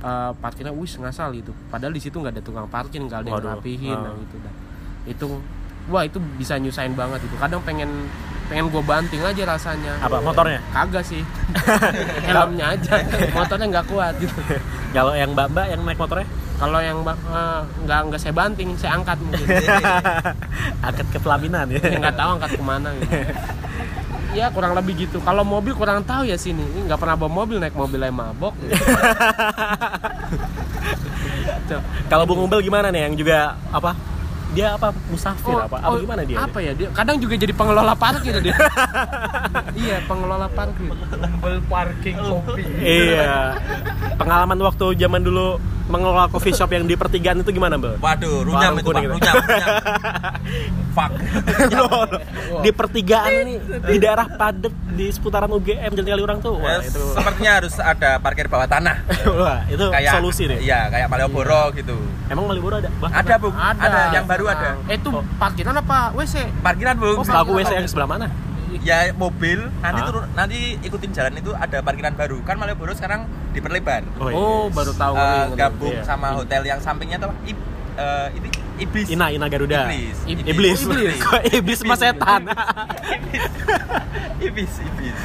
uh, 0.00 0.30
parkirnya 0.38 0.70
wis 0.70 0.94
ngasal 0.94 1.34
gitu. 1.34 1.50
Padahal 1.66 1.90
di 1.90 1.98
situ 1.98 2.14
nggak 2.14 2.32
ada 2.32 2.42
tukang 2.42 2.66
parkir 2.66 3.02
nggak 3.02 3.20
ada 3.22 3.28
yang 3.28 3.44
rapihin 3.52 3.98
Ah. 3.98 4.06
nah, 4.06 4.14
gitu 4.16 4.36
dah. 4.38 4.54
Itu 5.04 5.26
wah 5.86 6.02
itu 6.02 6.18
bisa 6.34 6.54
nyusahin 6.56 6.94
banget 6.94 7.22
itu. 7.22 7.34
Kadang 7.36 7.58
pengen 7.62 7.90
pengen 8.46 8.70
gue 8.70 8.78
banting 8.80 9.18
aja 9.18 9.42
rasanya. 9.44 9.98
Apa 9.98 10.22
motornya? 10.22 10.62
Kagak 10.70 11.02
sih. 11.02 11.26
Helmnya 12.26 12.78
aja. 12.78 13.02
Motornya 13.34 13.66
nggak 13.68 13.86
kuat 13.90 14.14
gitu. 14.22 14.38
Kalau 14.92 15.12
yang 15.12 15.34
mbak 15.34 15.50
mbak 15.50 15.66
yang 15.66 15.82
naik 15.82 15.98
motornya 15.98 16.26
kalau 16.56 16.80
yang 16.80 17.04
eh, 17.04 17.60
nggak 17.84 18.00
nggak 18.08 18.20
saya 18.20 18.32
banting 18.32 18.72
saya 18.80 18.96
angkat 18.96 19.20
mungkin. 19.20 19.44
Angkat 20.86 21.06
ke 21.12 21.18
pelaminan 21.20 21.68
ya? 21.68 21.80
Nggak 21.80 22.16
tahu 22.16 22.28
angkat 22.40 22.50
ke 22.56 22.62
mana 22.64 22.88
gitu. 22.96 23.12
Ya 24.36 24.52
kurang 24.52 24.72
lebih 24.76 25.08
gitu. 25.08 25.20
Kalau 25.24 25.44
mobil 25.44 25.72
kurang 25.76 26.04
tahu 26.04 26.28
ya 26.28 26.36
sini. 26.36 26.60
Ini 26.60 26.88
nggak 26.88 27.00
pernah 27.00 27.16
bawa 27.16 27.44
mobil 27.44 27.56
naik 27.60 27.76
mobil 27.76 28.00
yang 28.00 28.16
mabok. 28.16 28.52
Tuh. 31.66 31.82
kalau 32.06 32.24
bung 32.28 32.46
umbel 32.46 32.62
gimana 32.62 32.94
nih? 32.94 33.10
Yang 33.10 33.26
juga 33.26 33.58
apa? 33.74 33.92
Dia 34.54 34.78
apa? 34.78 34.94
Musafir 35.10 35.52
Oh, 35.52 35.66
apa? 35.66 35.76
Apa 35.82 35.92
oh, 35.92 36.00
gimana 36.00 36.22
dia? 36.22 36.38
apa 36.38 36.58
ya? 36.62 36.72
Dia 36.72 36.88
kadang 36.94 37.18
juga 37.18 37.34
jadi 37.34 37.52
pengelola 37.52 37.92
parkir 37.98 38.38
dia. 38.40 38.56
Iya 39.76 40.00
pengelola 40.08 40.48
parkir 40.52 40.88
Humble 40.92 41.60
parking 41.68 42.16
kopi. 42.16 42.64
iya. 42.80 43.56
Pengalaman 44.16 44.56
waktu 44.62 44.96
zaman 44.96 45.20
dulu 45.20 45.60
mengelola 45.86 46.26
coffee 46.26 46.50
shop 46.50 46.66
yang 46.68 46.82
di 46.82 46.94
pertigaan 46.94 47.40
itu 47.40 47.50
gimana 47.50 47.74
mbak 47.74 47.98
Waduh, 47.98 48.42
runyam 48.42 48.74
Warung 48.74 48.76
itu 48.76 48.84
pak, 48.84 48.94
kuning. 48.96 49.10
runyam, 49.12 49.34
runyam. 49.36 49.68
Fuck. 50.96 51.10
di 52.58 52.70
pertigaan 52.70 53.30
ini 53.38 53.54
di 53.60 53.96
daerah 53.96 54.26
padat 54.26 54.72
di 54.90 55.06
seputaran 55.08 55.46
UGM 55.48 55.92
Jalan 55.92 56.08
Kaliurang 56.08 56.38
tuh 56.40 56.56
wah 56.56 56.78
Ya, 56.78 56.88
itu 56.88 57.02
Sepertinya 57.12 57.52
harus 57.54 57.74
ada 57.76 58.10
parkir 58.16 58.46
bawah 58.46 58.64
tanah. 58.64 58.96
wah 59.30 59.60
itu 59.66 59.84
Kayak 59.86 60.12
solusi 60.14 60.42
deh 60.46 60.58
Iya, 60.58 60.88
kayak 60.88 61.06
Malioboro 61.06 61.70
gitu. 61.72 61.94
emang 62.26 62.44
Malioboro 62.46 62.76
ada 62.78 62.88
Bah, 62.96 63.10
Ada 63.12 63.34
bung, 63.36 63.54
ada, 63.54 64.00
yang 64.10 64.24
baru 64.24 64.44
ada. 64.48 64.68
eh 64.86 64.96
itu 64.96 65.10
parkiran 65.36 65.76
apa 65.76 66.10
WC 66.12 66.34
Parkiran 66.60 66.96
bung. 66.96 67.16
oh, 67.16 67.22
setahu 67.22 67.42
aku 67.44 67.52
WC 67.56 67.70
yang 67.74 67.86
sebelah 67.86 68.08
mana 68.08 68.26
Ya 68.78 69.08
mobil 69.12 69.70
nanti 69.78 70.00
Hah? 70.00 70.06
turun 70.06 70.24
nanti 70.32 70.58
ikutin 70.80 71.10
jalan 71.10 71.32
itu 71.34 71.48
ada 71.50 71.80
parkiran 71.80 72.12
baru. 72.12 72.42
Kan 72.42 72.56
Malioboro 72.56 72.92
sekarang 72.92 73.24
diperlebar. 73.56 74.02
oh, 74.14 74.28
iya. 74.28 74.36
oh 74.36 74.64
baru 74.68 74.92
tahu 74.92 75.14
nih. 75.14 75.44
gabung 75.54 75.94
Iya. 75.94 76.04
sama 76.04 76.28
hotel 76.32 76.62
yang 76.62 76.78
sampingnya 76.78 77.16
tuh 77.16 77.32
Ib, 77.42 77.56
eh, 77.96 78.28
ini 78.34 78.48
iblis. 78.78 79.06
Ina 79.08 79.26
Ina 79.28 79.46
Garuda 79.46 79.88
Iblis. 79.88 80.18
Ib- 80.24 80.44
iblis 80.44 80.78
Iblis. 80.82 81.16
kok 81.18 81.40
iblis 81.48 81.78
sama 81.78 81.96
setan 81.96 82.44
iblis, 84.38 84.72
iblis. 84.76 85.16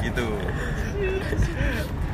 Gitu. 0.00 0.28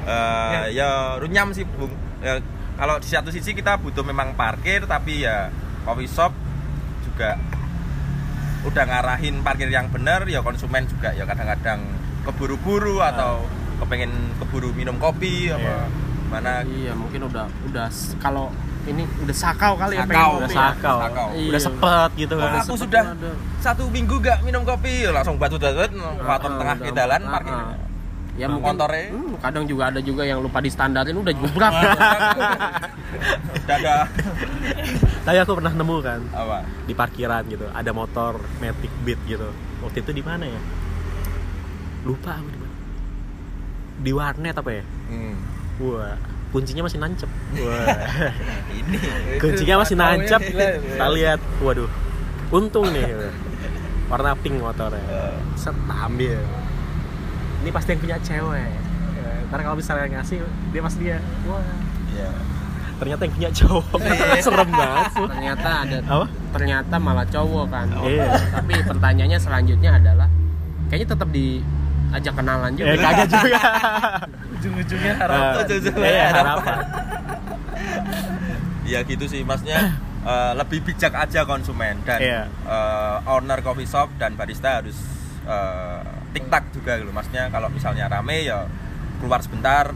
Eh, 0.03 0.65
ya 0.73 0.89
runyam 1.17 1.53
sih 1.53 1.69
bung. 1.69 1.93
Ya, 2.19 2.41
kalau 2.75 2.97
di 2.97 3.07
satu 3.07 3.29
sisi 3.29 3.53
kita 3.53 3.77
butuh 3.77 4.03
memang 4.03 4.33
parkir 4.35 4.85
tapi 4.85 5.23
ya 5.23 5.53
coffee 5.85 6.09
shop 6.09 6.33
juga 7.03 7.37
udah 8.61 8.85
ngarahin 8.85 9.41
parkir 9.41 9.69
yang 9.69 9.89
benar 9.89 10.25
ya 10.25 10.41
konsumen 10.41 10.85
juga 10.85 11.13
ya 11.13 11.25
kadang-kadang 11.25 11.81
keburu-buru 12.23 13.01
atau 13.01 13.45
kepengen 13.81 14.13
keburu 14.37 14.71
minum 14.71 14.97
kopi 14.97 15.49
Iya. 15.49 15.57
apa 15.57 15.75
mana 16.31 16.63
iya 16.65 16.93
mungkin 16.93 17.27
udah 17.27 17.47
udah 17.67 17.89
kalau 18.17 18.53
ini 18.83 19.03
udah 19.19 19.35
sakau 19.35 19.75
kali 19.75 19.93
ya 19.95 20.03
Sakau, 20.03 20.09
pengen 20.09 20.25
udah 20.31 20.41
kopi 20.41 20.55
ya. 20.55 20.61
sakau, 20.63 20.97
Sakau. 20.99 21.27
udah 21.29 21.41
Iya. 21.51 21.59
sepet 21.61 22.11
gitu 22.17 22.35
kan 22.37 22.51
aku 22.57 22.75
sudah 22.77 23.03
ada. 23.11 23.31
satu 23.59 23.83
minggu 23.89 24.15
gak 24.19 24.39
minum 24.41 24.63
kopi 24.63 25.05
langsung 25.07 25.37
batu 25.37 25.57
batu 25.57 25.91
waton 26.21 26.53
Ah, 26.53 26.57
tengah 26.57 26.77
udah. 26.77 26.87
di 26.87 26.91
jalan 26.93 27.21
Ah, 27.21 27.31
parkir 27.31 27.53
ah. 27.53 27.75
ya 28.33 28.47
Nah, 28.47 28.55
mungkin 28.57 28.73
motornya. 28.73 29.05
hmm, 29.11 29.33
kadang 29.39 29.65
juga 29.67 29.83
ada 29.87 30.01
juga 30.01 30.23
yang 30.23 30.39
lupa 30.39 30.59
distandarin 30.61 31.13
udah 31.15 31.35
jebrak 31.35 31.73
udah 33.61 33.77
ada 33.77 33.97
tapi 35.27 35.37
aku 35.37 35.53
pernah 35.53 35.73
nemu 35.73 35.97
kan 36.01 36.21
apa 36.31 36.59
di 36.87 36.95
parkiran 36.95 37.43
gitu 37.47 37.67
ada 37.69 37.91
motor 37.91 38.39
Matic 38.57 38.93
Beat 39.03 39.21
gitu 39.27 39.51
waktu 39.81 39.99
itu 39.99 40.11
di 40.13 40.23
mana 40.23 40.47
ya 40.47 40.61
lupa 42.01 42.39
aku 42.39 42.49
di 44.01 44.09
di 44.09 44.13
warnet 44.17 44.57
apa 44.57 44.71
ya? 44.73 44.85
Hmm. 45.13 45.37
wah 45.81 46.17
kuncinya 46.51 46.83
masih 46.83 46.99
nancep. 46.99 47.31
Wah. 47.63 47.87
Ini. 48.81 48.99
Kuncinya 49.39 49.87
masih 49.87 49.95
nancep. 49.95 50.43
ya. 50.51 50.83
kita 50.83 51.07
lihat. 51.15 51.41
Waduh 51.63 51.91
untung 52.51 52.91
nih 52.91 53.07
warna 54.11 54.35
pink 54.43 54.59
motornya. 54.59 55.39
Set 55.55 55.75
ambil. 55.87 56.43
Ini 57.63 57.71
pasti 57.71 57.89
yang 57.95 58.01
punya 58.03 58.17
cewek. 58.19 58.71
Ya, 59.15 59.31
ntar 59.47 59.59
kalau 59.63 59.77
misalnya 59.79 60.19
ngasih 60.19 60.43
dia 60.75 60.83
pasti 60.83 61.01
dia 61.07 61.19
wah. 61.47 61.63
Ya 62.11 62.31
ternyata 63.01 63.25
yang 63.25 63.33
punya 63.33 63.51
cowok. 63.57 63.97
Serem 64.45 64.71
banget 64.77 65.05
ternyata 65.17 65.69
ada 65.89 65.99
apa? 66.05 66.27
ternyata 66.53 66.95
malah 67.01 67.25
cowok 67.25 67.67
kan. 67.73 67.87
Iya. 68.05 68.29
tapi 68.53 68.75
pertanyaannya 68.85 69.39
selanjutnya 69.41 69.91
adalah 69.97 70.29
kayaknya 70.93 71.09
tetap 71.17 71.29
diajak 72.11 72.35
kenalan 72.35 72.71
juga 72.75 72.89
eh 72.89 72.99
kagak 72.99 73.29
juga 73.35 73.61
Ujung-ujungnya 74.61 75.15
harapan. 75.17 75.55
Ujung-ujungnya 75.63 76.11
iya, 76.11 76.27
harapan. 76.29 76.77
harapan 76.77 76.79
ya 78.85 79.01
gitu 79.07 79.25
sih 79.25 79.41
maksudnya 79.41 79.95
eh, 80.21 80.53
lebih 80.53 80.83
bijak 80.83 81.15
aja 81.15 81.47
konsumen 81.47 82.03
dan 82.03 82.19
Iya. 82.19 82.43
eh, 82.51 83.17
owner 83.25 83.63
coffee 83.63 83.87
shop 83.87 84.11
dan 84.19 84.35
barista 84.35 84.83
harus 84.83 84.99
eh, 85.43 86.01
tik-tak 86.31 86.75
juga 86.75 86.99
gitu 86.99 87.11
maksudnya 87.11 87.47
kalau 87.49 87.71
misalnya 87.71 88.07
rame 88.07 88.45
ya 88.45 88.67
keluar 89.19 89.41
sebentar 89.41 89.95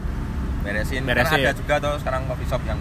beresin, 0.61 1.03
Beresin. 1.03 1.29
karena 1.29 1.51
ada 1.51 1.53
juga 1.53 1.75
tuh 1.77 1.93
sekarang 1.99 2.25
coffee 2.25 2.47
shop 2.47 2.61
yang 2.63 2.79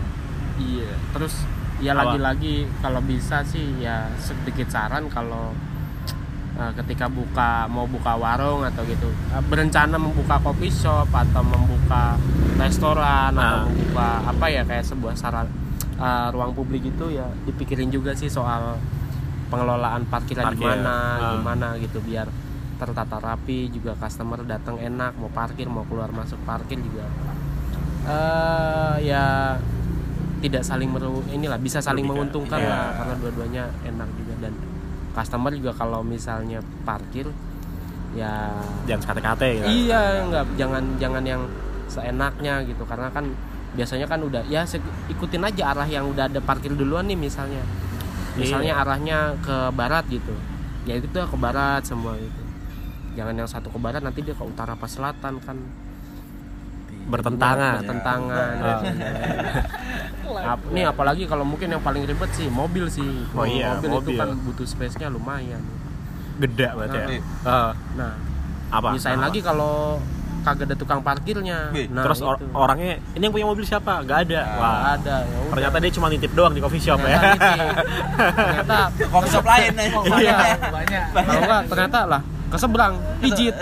iya 0.56 0.94
terus 1.12 1.34
ya 1.82 1.92
lagi-lagi 1.92 2.64
kalau 2.80 3.02
bisa 3.02 3.42
sih 3.44 3.76
ya 3.76 4.06
sedikit 4.16 4.70
saran 4.70 5.10
kalau 5.10 5.52
ketika 6.54 7.06
buka 7.06 7.66
mau 7.66 7.82
buka 7.84 8.14
warung 8.14 8.62
atau 8.62 8.82
gitu 8.84 9.06
eh, 9.06 9.42
berencana 9.42 9.96
membuka 9.96 10.38
coffee 10.38 10.70
shop 10.70 11.10
atau 11.10 11.42
membuka 11.42 12.14
restoran 12.56 13.34
Ah. 13.34 13.42
atau 13.58 13.58
membuka 13.66 14.08
apa 14.24 14.46
ya 14.48 14.62
kayak 14.62 14.84
sebuah 14.84 15.14
saran 15.14 15.50
eh, 15.96 16.28
ruang 16.30 16.52
publik 16.52 16.84
itu 16.84 17.10
ya 17.10 17.26
dipikirin 17.42 17.88
juga 17.88 18.12
sih 18.12 18.28
soal 18.28 18.78
pengelolaan 19.44 20.06
parkiran 20.06 20.50
di 20.50 20.56
Parkir, 20.56 20.78
mana 20.78 20.94
ah. 21.16 21.30
gimana 21.34 21.66
gitu 21.76 21.98
biar 22.00 22.30
tertata 22.74 23.18
rapi 23.18 23.70
juga 23.70 23.94
customer 23.94 24.42
datang 24.44 24.78
enak 24.78 25.14
mau 25.14 25.30
parkir 25.30 25.66
mau 25.66 25.82
keluar 25.84 26.10
masuk 26.10 26.38
parkir 26.42 26.74
juga 26.76 27.06
eh 28.04 28.94
ya 29.02 29.56
tidak 30.38 30.60
saling 30.60 30.86
meru 30.86 31.24
inilah 31.30 31.56
bisa 31.56 31.80
saling 31.80 32.04
Merugikan. 32.04 32.28
menguntungkan 32.28 32.60
Iya. 32.60 32.68
lah 32.68 32.84
karena 32.94 33.14
dua-duanya 33.16 33.64
enak 33.84 34.08
juga 34.14 34.34
dan 34.40 34.54
customer 35.14 35.54
juga 35.54 35.72
kalau 35.72 36.02
misalnya 36.02 36.58
parkir 36.82 37.30
ya 38.14 38.50
jangan 38.86 39.00
sekate-kate 39.02 39.48
gitu 39.58 39.66
iya 39.90 40.22
nggak 40.26 40.44
jangan 40.58 40.82
jangan 40.98 41.22
yang 41.26 41.42
seenaknya 41.90 42.64
gitu. 42.64 42.82
Karena 42.88 43.10
kan 43.12 43.28
biasanya 43.74 44.06
kan 44.06 44.22
udah 44.22 44.42
ya 44.46 44.62
ikutin 45.10 45.42
aja 45.42 45.74
arah 45.74 45.88
yang 45.88 46.06
udah 46.10 46.30
ada 46.30 46.40
parkir 46.40 46.72
duluan 46.74 47.06
nih 47.06 47.18
misalnya. 47.18 47.62
Misalnya 48.34 48.74
Iya. 48.74 48.82
arahnya 48.82 49.18
ke 49.42 49.56
barat 49.74 50.04
gitu. 50.10 50.34
Ya 50.86 50.98
itu 50.98 51.06
tuh 51.10 51.26
ke 51.26 51.36
barat 51.38 51.86
semua 51.86 52.18
itu 52.18 52.42
jangan 53.14 53.34
yang 53.38 53.46
satu 53.46 53.70
ke 53.70 53.78
barat 53.78 54.02
nanti 54.02 54.26
dia 54.26 54.34
ke 54.34 54.42
utara 54.42 54.74
apa 54.74 54.90
selatan 54.90 55.38
kan 55.38 55.54
bertentangan 57.04 57.80
bertentangan. 57.80 58.54
Ah. 58.58 58.80
Ap- 60.46 60.66
ini 60.68 60.82
apalagi 60.82 61.24
kalau 61.24 61.42
mungkin 61.42 61.68
yang 61.68 61.80
paling 61.80 62.04
ribet 62.04 62.30
sih 62.32 62.48
mobil 62.48 62.88
sih. 62.88 63.24
Oh 63.32 63.44
iya, 63.44 63.74
mobil, 63.74 63.88
itu 63.88 63.96
mobil. 64.10 64.18
kan 64.18 64.28
butuh 64.34 64.64
space 64.64 64.96
nya 64.96 65.08
lumayan. 65.08 65.60
Gede 66.36 66.66
berarti 66.66 66.96
ya? 66.96 67.06
Nah, 67.06 67.20
Ah, 67.46 67.70
nah 67.94 68.12
apa? 68.70 68.88
misain 68.90 69.14
Apa? 69.14 69.28
lagi 69.28 69.38
kalau 69.38 70.02
kagak 70.42 70.66
ada 70.66 70.76
tukang 70.76 71.00
parkirnya. 71.00 71.70
Wih, 71.70 71.88
nah 71.88 72.04
terus 72.04 72.20
or- 72.20 72.36
itu. 72.36 72.44
orangnya 72.52 73.00
ini 73.10 73.22
yang 73.22 73.32
punya 73.32 73.46
mobil 73.46 73.64
siapa? 73.64 74.02
Nggak 74.02 74.18
ada. 74.28 74.40
Ah, 74.42 74.58
wah. 74.58 74.78
ada 74.92 75.16
ya 75.22 75.36
udah. 75.38 75.52
ternyata 75.52 75.76
dia 75.78 75.90
cuma 75.90 76.06
nitip 76.08 76.32
doang 76.32 76.52
di 76.52 76.60
coffee 76.60 76.82
shop 76.82 77.00
ya. 77.00 77.16
Ternyata 77.16 77.48
nitip. 77.54 77.76
ternyata 78.48 78.78
coffee 79.08 79.30
shop 79.30 79.44
lain 79.46 79.72
nih 79.72 79.88
Iya. 80.18 80.36
banyak. 80.68 81.02
Kalau 81.14 81.40
enggak 81.40 81.62
ternyata 81.66 82.00
lah 82.06 82.22
ke 82.54 82.56
seberang 82.56 82.94
pijit. 83.18 83.52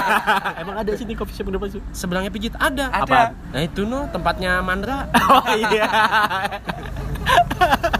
Emang 0.56 0.74
ada 0.74 0.90
sih 0.96 1.04
di 1.04 1.12
coffee 1.12 1.34
shop 1.34 1.46
depan 1.46 1.68
sih? 1.68 1.80
Seberangnya 1.92 2.28
pijit 2.28 2.52
ada. 2.56 2.88
Apaan? 2.90 3.36
nah 3.52 3.60
itu 3.60 3.84
no 3.84 4.08
tempatnya 4.08 4.58
Mandra. 4.60 5.06
Oh 5.30 5.46
iya. 5.54 5.86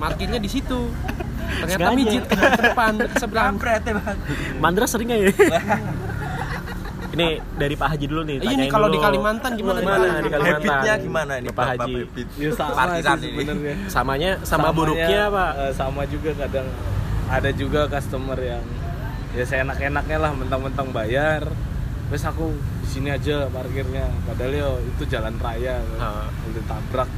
Parkirnya 0.00 0.36
di 0.36 0.48
situ. 0.48 0.88
Ternyata 1.60 1.92
mijit 1.92 2.24
ke 2.24 2.34
depan 2.64 2.96
ke 2.96 3.04
seberang. 3.18 3.54
Kampret 3.54 3.82
ya 3.82 3.92
bang 3.92 4.16
Mandra 4.56 4.86
sering 4.86 5.10
ya? 5.10 5.18
Ini 7.10 7.26
dari 7.52 7.74
Pak 7.74 7.86
Haji 7.90 8.04
dulu 8.06 8.22
nih 8.22 8.36
Iya, 8.38 8.40
ini 8.40 8.46
tanyain 8.54 8.70
kalau 8.70 8.86
dulu. 8.86 8.94
di 8.94 8.98
Kalimantan 9.02 9.50
gimana 9.52 9.74
nih? 9.74 9.84
gimana 9.84 10.00
di 10.00 10.30
Kalimantan. 10.30 10.70
Habitnya 10.70 10.94
gimana 10.96 11.32
ini 11.36 11.46
Bapak 11.50 11.64
Haji? 11.68 11.92
Habit 11.98 12.26
ya 12.32 12.48
sama 12.54 12.72
Parkiran 12.72 13.18
sih 13.18 13.20
ini. 13.20 13.30
sebenarnya. 13.36 13.74
Samanya 13.86 14.30
sama 14.38 14.46
Samanya, 14.46 14.72
buruknya 14.72 15.20
pak? 15.28 15.50
eh, 15.52 15.72
sama 15.74 16.02
juga 16.06 16.30
kadang. 16.38 16.66
Ada 17.28 17.50
juga 17.52 17.80
customer 17.86 18.38
yang 18.38 18.64
ya 19.30 19.44
saya 19.44 19.62
enak-enaknya 19.62 20.16
lah 20.16 20.30
mentang-mentang 20.32 20.88
bayar 20.90 21.44
terus 22.06 22.22
aku 22.22 22.50
di 22.80 22.86
sini 22.90 23.08
aja 23.08 23.46
parkirnya 23.46 24.08
padahal 24.24 24.52
yo 24.52 24.68
itu 24.82 25.02
jalan 25.06 25.36
raya 25.36 25.78
Ah. 25.96 26.26
udah 26.44 26.62
tabrak 26.66 27.08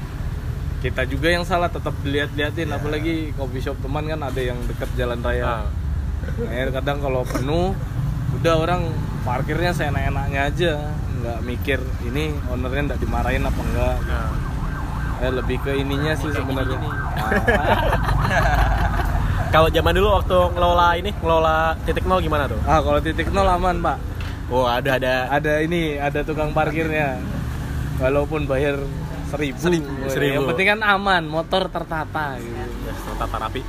kita 0.78 1.02
juga 1.04 1.26
yang 1.30 1.42
salah 1.42 1.66
tetap 1.66 1.90
dilihat-liatin 2.00 2.66
Iya. 2.66 2.74
apalagi 2.74 3.14
coffee 3.32 3.62
shop 3.62 3.78
teman 3.80 4.04
kan 4.04 4.20
ada 4.20 4.38
yang 4.38 4.58
deket 4.62 4.88
jalan 4.94 5.18
raya 5.20 5.44
Ah. 5.46 5.64
Akhirnya 6.22 6.70
kadang 6.76 6.98
kalau 7.00 7.24
penuh 7.24 7.72
udah 8.34 8.54
orang 8.56 8.80
parkirnya 9.22 9.70
saya 9.70 9.90
enak-enaknya 9.90 10.40
aja 10.44 10.72
nggak 11.14 11.38
mikir 11.42 11.78
ini 12.04 12.30
ownernya 12.46 12.80
nggak 12.88 13.00
dimarahin 13.00 13.42
apa 13.42 13.60
enggak 13.62 13.96
Ah. 14.04 14.30
eh, 15.18 15.30
lebih 15.30 15.58
ke 15.58 15.74
ininya 15.74 16.12
sih 16.12 16.28
sebenarnya. 16.28 16.76
kalau 19.52 19.68
zaman 19.68 19.92
dulu 19.92 20.08
waktu 20.16 20.38
ngelola 20.56 20.88
ini 20.96 21.10
ngelola 21.20 21.76
titik 21.84 22.04
nol 22.08 22.24
gimana 22.24 22.48
tuh 22.48 22.56
Ah 22.64 22.80
kalau 22.80 22.98
titik 23.04 23.28
nol 23.30 23.44
aman 23.44 23.84
pak. 23.84 23.96
oh 24.48 24.64
ada 24.64 24.96
ada 24.96 25.14
Ada 25.28 25.52
ini, 25.64 26.00
ada 26.00 26.24
tukang 26.24 26.56
parkirnya. 26.56 27.20
Walaupun 28.00 28.48
bayar 28.48 28.80
seribu, 29.30 29.56
Seribu. 30.10 30.34
yang 30.40 30.44
penting 30.48 30.66
kan 30.76 30.80
aman, 30.82 31.22
motor 31.24 31.68
tertata. 31.68 32.36
Gitu. 32.36 32.52
ya, 32.52 32.66
tata 33.22 33.36
rapi 33.38 33.60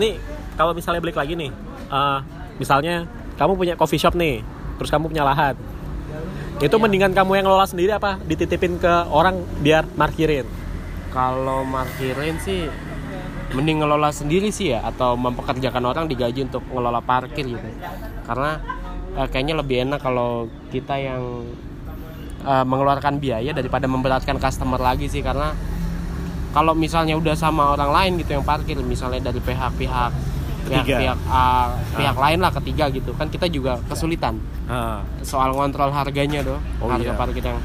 ini 0.00 0.16
kalau 0.56 0.72
misalnya 0.72 1.00
balik 1.04 1.18
lagi 1.18 1.36
nih 1.36 1.50
eh, 1.92 2.18
misalnya 2.56 3.04
kamu 3.36 3.52
punya 3.56 3.74
coffee 3.76 4.00
shop 4.00 4.16
nih 4.16 4.40
terus 4.80 4.90
kamu 4.90 5.12
punya 5.12 5.24
lahan 5.26 5.54
itu 6.62 6.76
mendingan 6.78 7.12
kamu 7.12 7.42
yang 7.42 7.44
ngelola 7.48 7.66
sendiri 7.66 7.92
apa 7.96 8.22
dititipin 8.22 8.78
ke 8.78 8.92
orang 9.10 9.42
biar 9.60 9.84
markirin 9.98 10.46
kalau 11.12 11.66
parkirin 11.68 12.38
sih 12.40 12.70
mending 13.52 13.84
ngelola 13.84 14.08
sendiri 14.08 14.48
sih 14.48 14.72
ya 14.72 14.80
atau 14.82 15.12
mempekerjakan 15.14 15.84
orang 15.84 16.04
digaji 16.08 16.48
untuk 16.48 16.64
ngelola 16.72 17.04
parkir 17.04 17.44
gitu. 17.44 17.68
Karena 18.24 18.56
eh, 19.16 19.28
kayaknya 19.28 19.60
lebih 19.60 19.84
enak 19.88 20.00
kalau 20.00 20.48
kita 20.72 20.96
yang 20.96 21.44
eh, 22.42 22.64
mengeluarkan 22.64 23.20
biaya 23.20 23.52
daripada 23.52 23.84
memberatkan 23.84 24.40
customer 24.40 24.80
lagi 24.80 25.06
sih. 25.06 25.20
Karena 25.20 25.52
kalau 26.52 26.72
misalnya 26.76 27.16
udah 27.16 27.32
sama 27.32 27.72
orang 27.72 27.90
lain 27.92 28.12
gitu 28.20 28.36
yang 28.36 28.44
parkir 28.44 28.76
misalnya 28.80 29.32
dari 29.32 29.40
pihak-pihak 29.40 30.12
pihak-pihak 30.62 31.18
ah, 31.26 31.74
pihak 31.92 32.16
lain 32.16 32.38
lah 32.40 32.52
ketiga 32.56 32.88
gitu. 32.88 33.12
Kan 33.18 33.28
kita 33.28 33.50
juga 33.52 33.76
kesulitan. 33.84 34.40
Ah, 34.70 35.04
soal 35.20 35.52
ngontrol 35.52 35.92
harganya 35.92 36.40
doh 36.40 36.56
Oh, 36.80 36.88
harga 36.88 37.12
iya. 37.12 37.18
parkir 37.18 37.44
yang 37.44 37.60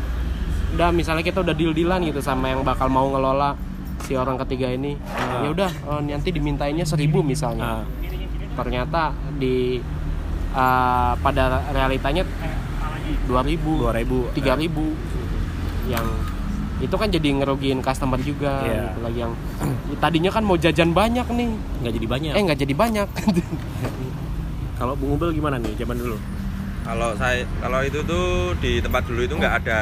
udah 0.67 0.91
misalnya 0.91 1.23
kita 1.23 1.39
udah 1.39 1.55
deal 1.55 1.71
dealan 1.71 2.03
gitu 2.03 2.19
sama 2.19 2.51
yang 2.51 2.59
bakal 2.59 2.91
mau 2.91 3.07
ngelola 3.07 3.55
si 4.01 4.13
orang 4.13 4.37
ketiga 4.41 4.69
ini. 4.69 4.93
Ah. 5.09 5.41
ya 5.41 5.49
udah 5.49 5.69
eh, 5.71 6.01
nanti 6.07 6.29
dimintainnya 6.29 6.83
seribu 6.83 7.21
misalnya. 7.21 7.81
Ah. 7.81 7.83
ternyata 8.57 9.13
di 9.37 9.77
eh, 10.51 11.13
pada 11.15 11.43
realitanya 11.69 12.25
dua 13.23 13.41
ribu 13.41 13.85
2000 13.85 14.35
tiga 14.35 14.53
ribu. 14.53 14.91
Yang 15.87 16.07
itu 16.77 16.93
kan 16.93 17.09
jadi 17.09 17.27
ngerugiin 17.41 17.81
customer 17.81 18.21
juga 18.21 18.61
Iya. 18.61 18.93
gitu 18.93 18.99
lagi 19.01 19.19
yang 19.25 19.33
tadinya 20.03 20.29
kan 20.29 20.43
mau 20.45 20.57
jajan 20.57 20.93
banyak 20.93 21.25
nih. 21.25 21.49
Nggak 21.81 21.93
jadi 21.97 22.07
banyak. 22.07 22.31
Eh 22.37 22.41
nggak 22.43 22.59
jadi 22.61 22.73
banyak. 22.73 23.07
Kalau 24.79 24.93
Bung 24.93 25.17
Ubel 25.17 25.33
gimana 25.33 25.57
nih 25.57 25.73
zaman 25.73 25.97
dulu? 25.97 26.17
Kalau 26.87 27.11
saya 27.19 27.43
kalau 27.59 27.83
itu 27.83 27.99
tuh 28.07 28.55
di 28.63 28.79
tempat 28.79 29.03
dulu 29.03 29.19
itu 29.19 29.35
nggak 29.35 29.65
ada 29.65 29.81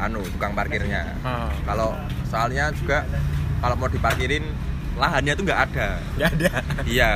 anu 0.00 0.24
tukang 0.32 0.56
parkirnya. 0.56 1.04
Ah. 1.20 1.52
kalau 1.68 1.92
soalnya 2.28 2.70
juga 2.76 3.04
kalau 3.58 3.74
mau 3.74 3.88
diparkirin 3.90 4.44
lahannya 4.98 5.32
tuh 5.34 5.44
nggak 5.46 5.60
ada. 5.70 5.88
Nggak 6.18 6.30
ada. 6.38 6.52
Iya 6.84 7.10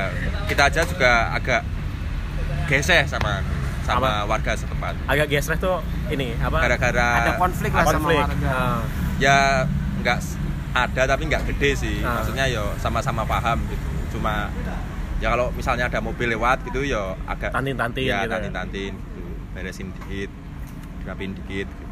kita 0.48 0.62
aja 0.70 0.80
juga 0.86 1.12
agak 1.34 1.62
geseh 2.70 3.04
sama 3.10 3.42
sama 3.82 4.24
warga 4.24 4.54
setempat. 4.54 4.94
Agak 5.10 5.26
gesrek 5.28 5.58
tuh 5.58 5.82
ini 6.08 6.38
apa? 6.38 6.62
Gara-gara 6.62 7.08
ada 7.26 7.32
konflik 7.36 7.70
lah 7.74 7.84
sama 7.84 7.98
konflik. 7.98 8.22
warga. 8.22 8.50
Ah. 8.50 8.80
ya 9.18 9.36
nggak 10.02 10.18
ada 10.72 11.02
tapi 11.04 11.22
nggak 11.26 11.42
gede 11.52 11.70
sih. 11.76 11.96
Ah. 12.00 12.22
maksudnya 12.22 12.46
yo 12.48 12.64
sama-sama 12.78 13.26
paham 13.26 13.58
gitu. 13.66 14.18
Cuma 14.18 14.48
ya 15.18 15.34
kalau 15.34 15.50
misalnya 15.54 15.86
ada 15.90 15.98
mobil 16.02 16.30
lewat 16.34 16.62
gitu 16.66 16.86
yo 16.86 17.14
agak 17.26 17.50
Tantin-tantin 17.54 18.02
ya 18.06 18.22
gitu 18.22 18.30
ya. 18.30 18.32
tantin-tantin 18.38 18.92
gitu. 18.94 19.22
Beresin 19.52 19.88
dikit 19.94 20.30
rapiin 21.02 21.34
dikit 21.34 21.66
gitu. 21.66 21.86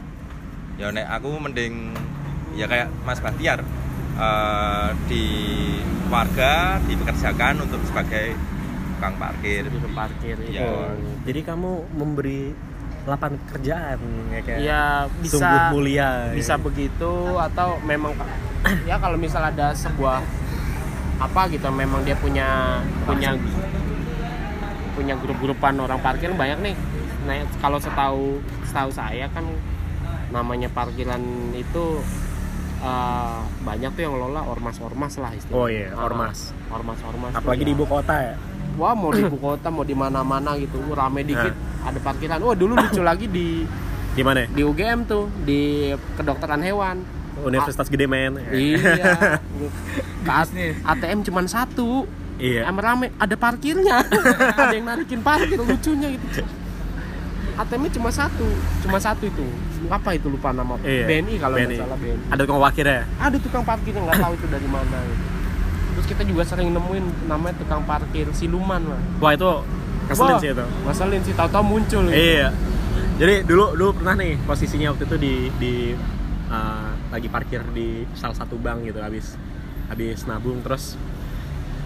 ya 0.79 0.95
nek 0.95 1.07
aku 1.11 1.29
mending 1.43 1.93
ya 2.55 2.67
kayak 2.67 2.89
Mas 3.07 3.21
Bahtiar 3.23 3.61
eh, 4.19 4.89
di 5.07 5.25
warga 6.11 6.83
dipekerjakan 6.85 7.63
untuk 7.63 7.81
sebagai 7.87 8.35
tukang 8.99 9.15
parkir 9.17 9.65
Jadi 9.65 9.89
parkir 9.97 10.37
itu 10.45 10.53
Iya. 10.61 10.67
Oh, 10.69 10.93
jadi 11.25 11.41
kamu 11.47 11.71
memberi 11.97 12.53
lapangan 13.09 13.41
kerjaan 13.49 13.97
ya 14.29 14.41
kayak 14.45 14.59
ya 14.61 14.83
bisa 15.25 15.41
sungguh 15.41 15.63
mulia 15.73 16.09
bisa 16.37 16.55
ya. 16.55 16.61
begitu 16.61 17.13
atau 17.41 17.81
memang 17.89 18.13
ya 18.85 19.01
kalau 19.01 19.17
misal 19.17 19.41
ada 19.41 19.73
sebuah 19.73 20.21
apa 21.17 21.49
gitu 21.49 21.65
memang 21.73 22.05
dia 22.05 22.13
punya 22.21 22.81
punya 23.09 23.33
punya 24.93 25.17
grup-grupan 25.17 25.81
orang 25.81 25.97
parkir 26.05 26.29
banyak 26.37 26.61
nih 26.61 26.77
nah 27.25 27.41
kalau 27.61 27.81
setahu 27.81 28.45
setahu 28.69 28.93
saya 28.93 29.33
kan 29.33 29.49
namanya 30.29 30.69
parkiran 30.69 31.21
itu 31.57 32.05
eh, 32.81 33.39
banyak 33.61 33.91
tuh 33.93 34.01
yang 34.01 34.13
ngelola 34.15 34.41
ormas-ormas 34.43 35.13
lah 35.17 35.31
istilahnya. 35.33 35.61
Oh 35.61 35.69
iya, 35.69 35.89
Ah, 35.93 36.05
ormas. 36.05 36.51
ormas-ormas 36.69 37.33
apalagi 37.33 37.63
di 37.65 37.73
ya. 37.73 37.77
ibu 37.77 37.85
kota 37.85 38.15
ya? 38.17 38.35
Wah 38.79 38.95
mau 38.97 39.11
di 39.11 39.21
ibu 39.21 39.37
kota 39.37 39.69
mau 39.69 39.85
di 39.85 39.93
mana-mana 39.93 40.57
gitu. 40.57 40.81
Uh, 40.81 40.95
rame 40.95 41.21
dikit 41.23 41.53
ada 41.81 41.99
parkiran. 42.01 42.39
Oh 42.41 42.57
dulu 42.57 42.75
lucu 42.75 43.03
lagi 43.11 43.27
di 43.29 43.67
di 44.11 44.23
mana? 44.25 44.47
Di 44.47 44.63
UGM 44.63 45.05
tuh 45.05 45.29
di 45.45 45.93
kedokteran 46.17 46.63
hewan. 46.63 47.03
Universitas 47.41 47.89
Gede 47.89 48.05
men 48.05 48.37
iya. 48.53 49.17
Ke 50.27 50.33
ATM 50.85 51.25
cuman 51.25 51.49
satu. 51.49 52.05
Iya. 52.37 52.69
Emang 52.69 52.85
rame 52.85 53.07
ada 53.17 53.37
parkirnya. 53.37 54.01
Ada 54.61 54.73
yang 54.77 54.89
narikin 54.89 55.21
parkir 55.21 55.57
lucunya 55.57 56.17
gitu 56.17 56.60
ATM 57.61 57.81
nya 57.85 57.91
cuma 58.01 58.11
satu. 58.11 58.49
Cuma 58.81 58.97
satu 58.97 59.25
itu. 59.29 59.47
Apa 59.93 60.17
itu 60.17 60.33
lupa 60.33 60.53
nama? 60.53 60.77
Iya, 60.81 61.05
BNI 61.09 61.35
kalau 61.41 61.57
nggak 61.57 61.77
salah 61.77 61.99
BNI 62.01 62.25
ada 62.33 62.41
tukang 62.45 62.61
wakil 62.61 62.87
ya? 62.87 63.03
Ada 63.21 63.37
tukang 63.41 63.65
parkirnya 63.65 64.01
nggak 64.05 64.19
tahu 64.21 64.33
itu 64.37 64.47
dari 64.49 64.69
mana 64.69 64.99
gitu. 65.05 65.25
terus 65.91 66.07
kita 66.07 66.23
juga 66.23 66.43
sering 66.47 66.71
nemuin 66.71 67.05
namanya 67.29 67.61
tukang 67.61 67.83
parkir 67.83 68.31
siluman 68.33 68.79
lah 68.79 69.01
wah 69.19 69.35
itu 69.35 69.51
keselin 70.07 70.33
Wah, 70.33 70.41
sih 70.41 70.51
itu. 70.55 70.65
ngeselin 70.87 71.21
sih. 71.27 71.35
Tahu-tahu 71.35 71.65
muncul 71.67 72.03
gitu. 72.09 72.17
iya. 72.17 72.49
Jadi 73.21 73.35
dulu 73.45 73.77
dulu 73.77 73.91
pernah 74.01 74.15
nih 74.17 74.33
posisinya 74.49 74.97
waktu 74.97 75.05
itu 75.07 75.17
di 75.21 75.35
di 75.61 75.75
uh, 76.49 76.91
lagi 77.13 77.29
parkir 77.29 77.61
di 77.77 78.09
salah 78.17 78.35
satu 78.35 78.57
bank 78.57 78.89
gitu 78.89 78.99
habis 79.03 79.37
habis 79.93 80.25
nabung. 80.25 80.59
Terus 80.65 80.97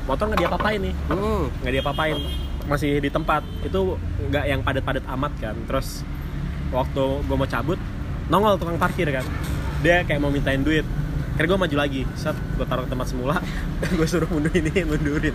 motor 0.06 0.30
nggak 0.30 0.40
diapa-apain 0.46 0.80
nih. 0.80 0.94
Hmm. 1.10 1.48
nggak 1.64 1.72
diapa-apain 1.80 2.16
masih 2.64 3.00
di 3.00 3.12
tempat 3.12 3.44
itu 3.64 3.96
nggak 4.30 4.44
yang 4.48 4.60
padat-padat 4.64 5.04
amat 5.16 5.32
kan. 5.40 5.56
Terus 5.68 6.02
waktu 6.72 7.04
gue 7.24 7.36
mau 7.36 7.48
cabut 7.48 7.78
nongol 8.32 8.56
tukang 8.56 8.80
parkir 8.80 9.08
kan. 9.10 9.24
Dia 9.84 10.04
kayak 10.04 10.20
mau 10.20 10.32
mintain 10.32 10.60
duit. 10.60 10.86
Karena 11.34 11.46
gue 11.50 11.58
maju 11.66 11.76
lagi 11.76 12.02
set 12.14 12.36
gue 12.54 12.66
taruh 12.66 12.86
ke 12.86 12.90
tempat 12.94 13.10
semula 13.10 13.42
gue 13.98 14.06
suruh 14.06 14.30
mundurin 14.30 14.70
ini 14.70 14.86
mundurin 14.86 15.34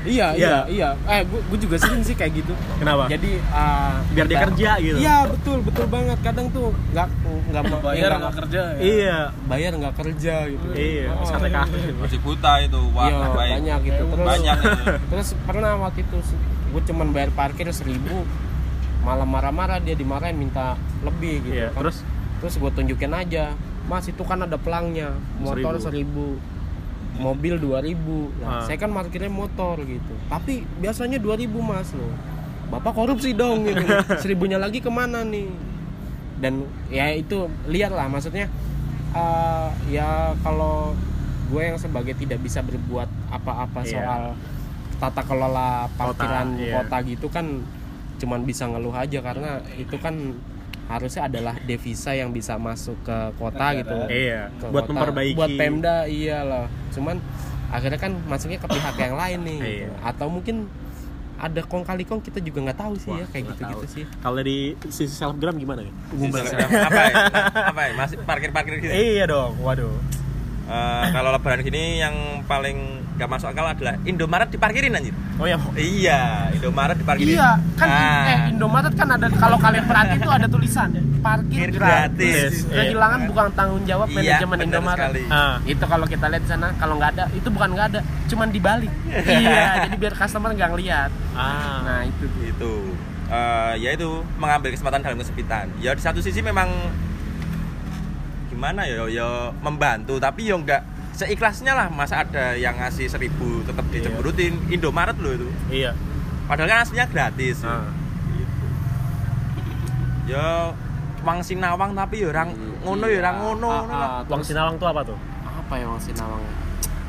Iya, 0.00 0.32
Iya. 0.32 0.48
iya, 0.66 0.88
iya. 0.96 1.10
Eh, 1.10 1.22
gua, 1.24 1.40
gua 1.44 1.58
juga 1.58 1.76
sering 1.76 2.00
sih 2.00 2.14
kayak 2.14 2.32
gitu. 2.34 2.52
Kenapa? 2.76 3.04
Jadi 3.06 3.36
uh, 3.46 3.94
Biar 4.10 4.26
dia 4.26 4.38
kerja 4.42 4.70
gitu. 4.78 4.96
Iya, 4.96 5.16
betul, 5.26 5.58
betul 5.60 5.86
banget. 5.86 6.18
Kadang 6.20 6.46
tuh 6.48 6.72
nggak 6.90 7.06
nggak 7.50 7.62
mau 7.66 7.78
bayar 7.80 8.10
nggak- 8.14 8.36
kerja 8.38 8.60
ya? 8.70 8.80
Iya. 8.80 9.18
bayar 9.44 9.72
nggak 9.74 9.94
kerja 9.94 10.34
gitu. 10.48 10.66
Iya, 10.72 11.06
Oh, 11.12 11.24
sate 11.24 11.46
iya. 11.46 11.60
kaki. 11.60 11.80
masih 11.96 12.18
buta 12.18 12.52
itu 12.60 12.80
wah 12.90 13.06
Iya, 13.06 13.26
baik 13.30 13.50
banyak 13.54 13.78
gitu. 13.84 14.02
Terus 14.06 14.26
banyak 14.26 14.56
itu. 14.56 14.82
terus 15.10 15.28
pernah 15.42 15.72
waktu 15.78 16.00
itu 16.02 16.16
gue 16.70 16.82
cuman 16.86 17.08
bayar 17.10 17.30
parkir 17.30 17.66
seribu 17.70 18.22
malah 19.00 19.24
marah-marah 19.24 19.78
dia 19.78 19.92
dimarahin 19.92 20.34
minta 20.34 20.76
lebih 21.02 21.42
gitu 21.42 21.56
Iya, 21.56 21.68
kan. 21.68 21.82
terus 21.82 21.96
terus 22.38 22.54
gue 22.54 22.70
tunjukin 22.70 23.10
aja 23.10 23.52
mas 23.82 24.06
itu 24.06 24.22
kan 24.22 24.38
ada 24.38 24.54
pelangnya 24.54 25.10
motor 25.36 25.76
seribu 25.76 26.38
mobil 27.18 27.58
2000 27.58 27.96
Ah. 28.40 28.60
nah, 28.60 28.60
saya 28.62 28.76
kan 28.76 28.90
parkirnya 28.90 29.28
motor 29.28 29.80
gitu 29.82 30.14
tapi 30.28 30.62
biasanya 30.78 31.18
2000 31.18 31.50
mas 31.58 31.90
loh 31.92 32.12
bapak 32.70 32.94
korupsi 32.94 33.34
dong 33.34 33.66
gitu 33.66 33.82
seribunya 34.22 34.56
lagi 34.56 34.78
ke 34.78 34.88
mana 34.88 35.26
nih 35.26 35.50
dan 36.38 36.64
ya 36.88 37.10
itu 37.12 37.50
lihat 37.66 37.90
lah 37.90 38.06
maksudnya 38.06 38.46
eh, 39.10 39.68
ya 39.90 40.32
kalau 40.40 40.94
gue 41.50 41.62
yang 41.66 41.76
sebagai 41.76 42.14
tidak 42.14 42.38
bisa 42.40 42.62
berbuat 42.62 43.10
apa-apa 43.28 43.82
Iya. 43.82 43.90
soal 43.98 44.22
tata 45.02 45.22
kelola 45.26 45.90
parkiran 45.98 46.54
iya. 46.56 46.78
kota 46.78 47.02
gitu 47.02 47.26
kan 47.26 47.64
cuman 48.20 48.44
bisa 48.44 48.68
ngeluh 48.68 48.92
aja 48.92 49.18
karena 49.18 49.58
itu 49.74 49.96
kan 49.96 50.36
harusnya 50.90 51.22
adalah 51.24 51.54
devisa 51.60 52.10
yang 52.10 52.28
bisa 52.28 52.58
masuk 52.58 52.98
ke 53.00 53.14
kota 53.36 53.78
gitu 53.78 53.94
Iya, 54.04 54.50
ke 54.52 54.66
buat 54.68 54.84
kota. 54.84 54.92
memperbaiki. 54.92 55.34
buat 55.34 55.50
Pemda 55.54 55.96
iyalah 56.04 56.66
cuman 56.90 57.22
akhirnya 57.70 57.96
kan 57.96 58.18
masuknya 58.26 58.58
ke 58.58 58.68
pihak 58.68 58.96
yang 58.98 59.14
lain 59.14 59.38
nih 59.40 59.58
gitu. 59.60 59.70
Iya. 59.80 59.90
atau 60.02 60.26
mungkin 60.26 60.66
ada 61.38 61.62
kong 61.62 61.80
kali 61.82 62.02
kong 62.02 62.20
kita 62.20 62.36
juga 62.38 62.68
nggak 62.68 62.78
tahu 62.78 62.94
sih 62.96 63.08
ya 63.08 63.24
kayak 63.24 63.42
nggak 63.46 63.56
gitu 63.56 63.62
gitu 63.64 63.80
tahu. 63.80 63.94
sih 63.96 64.04
Kalau 64.18 64.34
dari 64.36 64.58
sisi 64.84 65.08
selebgram 65.10 65.56
gimana 65.56 65.80
ya? 65.80 65.92
apa 66.84 67.00
ya? 67.00 67.14
apa 67.64 67.80
ya? 67.80 67.92
masih 67.96 68.16
parkir 68.20 68.50
parkir 68.50 68.76
gitu 68.76 68.90
Iya 68.90 69.24
dong, 69.24 69.56
waduh. 69.58 69.94
Eh, 70.66 71.04
kalau 71.08 71.30
lebaran 71.30 71.62
gini 71.62 71.98
yang 71.98 72.14
paling 72.44 73.02
gak 73.20 73.28
masuk 73.28 73.48
akal 73.48 73.68
adalah 73.68 74.00
Indomaret 74.02 74.48
diparkirin 74.48 74.90
anjir 74.90 75.12
Oh 75.36 75.44
ya, 75.44 75.60
iya 75.76 76.48
Indomaret 76.50 76.96
diparkirin 76.96 77.36
Iya, 77.36 77.60
kan 77.74 77.86
Ah. 77.86 78.24
eh 78.26 78.38
Indomaret 78.50 78.92
kan 78.92 79.08
ada 79.10 79.28
kalau 79.30 79.56
kalian 79.56 79.84
perhatiin 79.84 80.18
itu 80.18 80.30
ada 80.30 80.46
tulisan 80.46 80.88
parkir 81.20 81.68
gratis. 81.68 82.16
gratis. 82.16 82.52
Kehilangan 82.66 83.20
bukan 83.26 83.44
tanggung 83.52 83.84
jawab 83.84 84.08
Iya, 84.08 84.40
manajemen 84.40 84.58
Indomaret. 84.64 85.00
sekali. 85.04 85.22
Ah. 85.28 85.56
Itu 85.62 85.84
kalau 85.84 86.06
kita 86.06 86.26
lihat 86.26 86.42
di 86.42 86.50
sana 86.50 86.72
kalau 86.74 86.96
nggak 86.96 87.10
ada 87.12 87.24
itu 87.30 87.48
bukan 87.48 87.68
nggak 87.70 87.86
ada, 87.88 88.00
cuman 88.26 88.48
dibalik. 88.48 88.92
iya, 89.36 89.62
jadi 89.82 89.96
biar 89.98 90.14
customer 90.14 90.50
nggak 90.50 90.70
ngeliat. 90.70 91.10
Ah. 91.32 91.80
Nah, 91.84 92.00
itu 92.02 92.24
itu 92.42 92.72
Eh, 93.30 93.74
ya 93.78 93.94
itu 93.94 94.10
mengambil 94.34 94.74
kesempatan 94.74 95.00
dalam 95.00 95.14
kesempitan 95.14 95.70
ya 95.78 95.94
di 95.94 96.02
satu 96.02 96.18
sisi 96.18 96.42
memang 96.42 96.66
gimana 98.50 98.82
ya 98.82 99.06
ya 99.06 99.28
membantu 99.56 100.18
tapi 100.18 100.50
ya 100.50 100.58
enggak 100.58 100.82
seikhlasnya 101.20 101.72
lah 101.72 101.86
masa 101.88 102.22
ada 102.22 102.52
yang 102.54 102.72
ngasih 102.74 103.06
seribu 103.06 103.60
tetap 103.62 103.84
Iya. 103.86 103.92
dicemberutin 104.00 104.56
Indomaret 104.68 105.16
loh 105.16 105.32
itu 105.34 105.48
Iya. 105.70 105.92
padahal 106.46 106.66
kan 106.66 106.78
aslinya 106.80 107.06
gratis 107.06 107.60
Ah. 107.60 107.84
Gitu. 108.30 108.66
ya 110.26 110.72
wang 111.20 111.40
sinawang 111.40 111.92
tapi 111.92 112.22
ya 112.22 112.28
orang 112.30 112.48
ngono 112.80 113.04
ya 113.04 113.18
orang 113.20 113.36
ngono 113.38 113.68
Ah, 113.68 113.76
ngono 113.78 113.92
ah, 113.92 113.98
lah. 113.98 114.08
Uang 114.24 114.40
terus 114.40 114.48
Sinawang 114.48 114.74
tuh 114.76 114.88
apa 114.88 115.00
tuh? 115.04 115.18
apa 115.44 115.74
ya 115.76 115.84
Wang 115.86 116.00
Sinawang? 116.00 116.42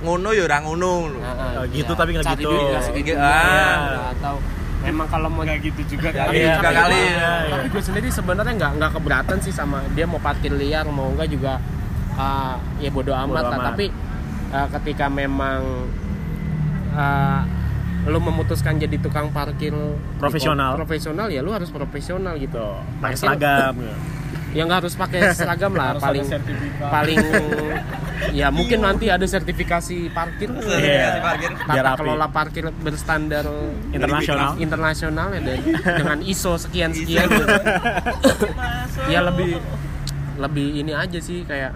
ngono 0.02 0.30
ya 0.32 0.43
orang 0.43 0.63
ngono 0.65 0.91
loh. 1.08 1.21
Ah, 1.21 1.32
ah, 1.32 1.52
Oh, 1.56 1.65
gitu, 1.69 1.88
iya. 1.88 1.95
tapi 1.95 2.10
nggak 2.12 2.26
gitu. 2.34 2.50
nggak. 2.50 3.15
Ah. 3.15 3.30
Iya, 3.32 4.02
atau 4.12 4.36
memang 4.82 5.08
kalau 5.08 5.30
mau 5.30 5.41
nggak 5.41 5.62
gitu 5.62 5.82
juga 5.88 6.10
Nggak 6.10 6.26
kali 6.26 6.34
gitu 6.34 6.41
ya. 6.41 6.52
juga 6.52 6.65
tapi 6.65 6.76
kali. 6.76 6.97
Iya, 6.97 7.06
iya. 7.06 7.32
tapi 7.47 7.65
gue 7.69 7.82
sendiri 7.82 8.08
sebenarnya 8.10 8.54
nggak 8.58 8.71
nggak 8.78 8.91
keberatan 8.91 9.38
sih 9.39 9.54
sama 9.54 9.78
dia 9.93 10.06
mau 10.06 10.17
parkir 10.17 10.52
liar 10.52 10.84
mau 10.88 11.08
enggak 11.08 11.30
juga 11.30 11.62
ah, 12.13 12.56
ya 12.78 12.89
bodoh 12.89 13.13
amat 13.13 13.28
Bodo 13.28 13.38
lah 13.38 13.52
amat. 13.54 13.65
tapi 13.69 13.86
ah, 14.50 14.67
ketika 14.71 15.06
memang 15.08 15.60
ah, 16.93 17.41
lu 18.02 18.17
memutuskan 18.17 18.76
jadi 18.76 18.97
tukang 18.97 19.30
parkir 19.30 19.74
Profesional. 20.17 20.74
profesional 20.74 21.30
ya 21.30 21.39
lu 21.39 21.52
harus 21.52 21.69
profesional 21.69 22.34
gitu 22.36 22.58
Pakai 22.97 23.13
seragam. 23.15 23.74
ya. 24.58 24.65
nggak 24.65 24.78
harus 24.82 24.93
pakai 24.95 25.32
seragam 25.32 25.71
lah 25.71 25.88
Harus 25.95 26.02
paling 26.02 26.26
paling 26.82 27.17
ya 28.39 28.50
mungkin 28.50 28.82
nanti 28.82 29.06
ada 29.06 29.21
sertifikasi 29.24 30.10
parkir 30.10 30.50
Iya. 30.50 31.21
parkir 31.21 31.52
Biar 31.54 31.69
tata 31.78 31.82
rapi. 31.88 32.00
kelola 32.02 32.28
parkir 32.28 32.63
berstandar 32.76 33.45
Internasional. 33.91 34.58
internasional 34.58 35.28
ya 35.32 35.41
dan 35.41 35.58
dengan 35.95 36.19
ISO 36.21 36.58
sekian 36.58 36.89
sekian 36.91 37.30
gitu. 37.30 37.45
ya 39.08 39.21
lebih 39.21 39.62
lebih 40.38 40.67
ini 40.76 40.91
aja 40.91 41.17
sih 41.17 41.45
kayak 41.45 41.74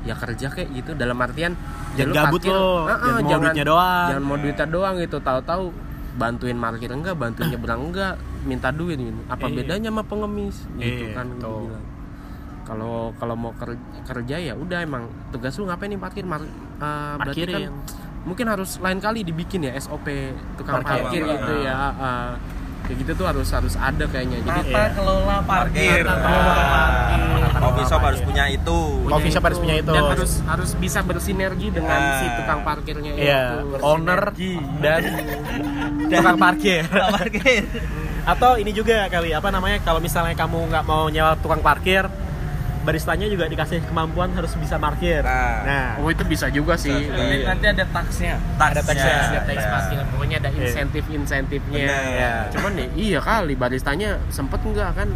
ya 0.00 0.14
kerja 0.14 0.46
kayak 0.48 0.68
gitu 0.72 0.90
dalam 0.94 1.16
artian 1.16 1.52
ya 1.92 2.02
Jangan 2.02 2.08
lu 2.08 2.14
gabut 2.14 2.40
parkir, 2.40 2.52
lo, 2.52 2.68
jangan 2.88 3.20
mau 3.20 3.40
duitnya 3.42 3.64
doang. 3.64 4.08
jangan 4.08 4.24
mau 4.24 4.36
duitnya 4.36 4.66
doang 4.66 4.94
gitu 4.96 5.16
tahu-tahu 5.18 5.64
bantuin 6.12 6.56
parkir 6.56 6.90
enggak 6.90 7.14
bantuin 7.14 7.46
nyebrang 7.52 7.80
enggak 7.86 8.14
minta 8.42 8.68
duit 8.70 8.96
gitu 8.96 9.20
apa 9.26 9.44
Iya. 9.44 9.54
bedanya 9.54 9.88
sama 9.90 10.02
pengemis 10.02 10.56
gitu 10.74 11.04
Iya, 11.04 11.12
kan 11.12 11.26
bilang. 11.30 11.84
kalau 12.62 12.96
kalau 13.14 13.34
mau 13.34 13.52
ker- 13.52 13.76
kerja 14.04 14.36
ya 14.38 14.54
udah 14.54 14.78
emang 14.80 15.04
tugas 15.28 15.52
lu 15.54 15.66
ngapain 15.66 15.88
nih 15.88 15.98
parkir 15.98 16.24
mar 16.24 16.40
ah, 16.78 17.14
berarti 17.16 17.44
kan 17.44 17.62
mungkin 18.20 18.46
harus 18.46 18.76
lain 18.78 18.98
kali 18.98 19.20
dibikin 19.20 19.60
ya 19.62 19.72
SOP 19.76 20.06
tukang 20.54 20.78
Parkir. 20.78 21.02
parkir 21.02 21.22
gitu 21.26 21.52
ya 21.60 21.74
ah. 21.92 22.32
Kayak 22.82 22.96
gitu 22.98 23.12
tuh 23.14 23.26
harus 23.26 23.48
harus 23.48 23.74
ada 23.74 24.04
kayaknya 24.04 24.38
jadi 24.42 24.60
Iya. 24.64 24.84
kelola 24.92 25.36
parkir 25.42 26.02
Tata 26.02 26.16
kelola 26.18 26.54
parkir. 26.66 27.20
coffee 27.60 27.86
shop 27.86 28.02
harus 28.02 28.20
punya 28.20 28.44
itu 28.46 28.78
Coffee 29.04 29.30
shop 29.30 29.44
harus 29.44 29.58
punya 29.58 29.76
itu. 29.76 29.90
dan 29.90 30.02
harus 30.06 30.32
harus 30.42 30.70
bisa 30.74 31.00
bersinergi 31.00 31.66
dengan 31.70 31.98
Ah. 31.98 32.16
si 32.16 32.26
tukang 32.34 32.60
parkirnya 32.60 33.12
Iya, 33.12 33.42
itu 33.60 33.76
owner 33.80 34.22
dan 34.78 35.02
tukang 36.10 36.36
parkir. 36.36 36.82
parkir 36.88 37.62
Atau 38.22 38.56
ini 38.56 38.70
juga 38.70 39.08
kali 39.08 39.32
apa 39.32 39.48
namanya 39.48 39.80
kalau 39.80 39.96
misalnya 39.98 40.34
kamu 40.34 40.68
nggak 40.68 40.84
mau 40.84 41.08
nyewa 41.08 41.34
tukang 41.36 41.58
parkir, 41.58 42.04
baristanya 42.80 43.26
juga 43.26 43.44
dikasih 43.44 43.84
kemampuan 43.84 44.32
harus 44.32 44.52
bisa 44.54 44.76
parkir. 44.76 45.20
Nah. 45.20 45.60
Nah, 45.62 45.88
oh 45.98 46.08
itu 46.08 46.24
bisa 46.24 46.48
juga 46.48 46.74
sih 46.74 46.92
Nanti, 47.06 47.44
nanti 47.44 47.66
ada 47.68 47.84
taksnya. 47.86 48.34
Ada 48.56 48.80
taksnya. 48.80 49.14
ada 49.28 49.40
tax 49.44 49.58
ya. 49.58 49.68
parkir 49.70 49.98
pokoknya 50.08 50.36
ada 50.38 50.50
Iya. 50.50 50.60
insentif 50.62 51.04
insentifnya 51.06 51.86
Benar. 51.86 52.04
Ya. 52.10 52.32
cuman 52.50 52.72
nih 52.74 52.88
iya 52.94 53.18
kali 53.18 53.52
baristanya 53.54 54.10
sempet 54.28 54.60
nggak 54.62 54.90
kan 54.94 55.08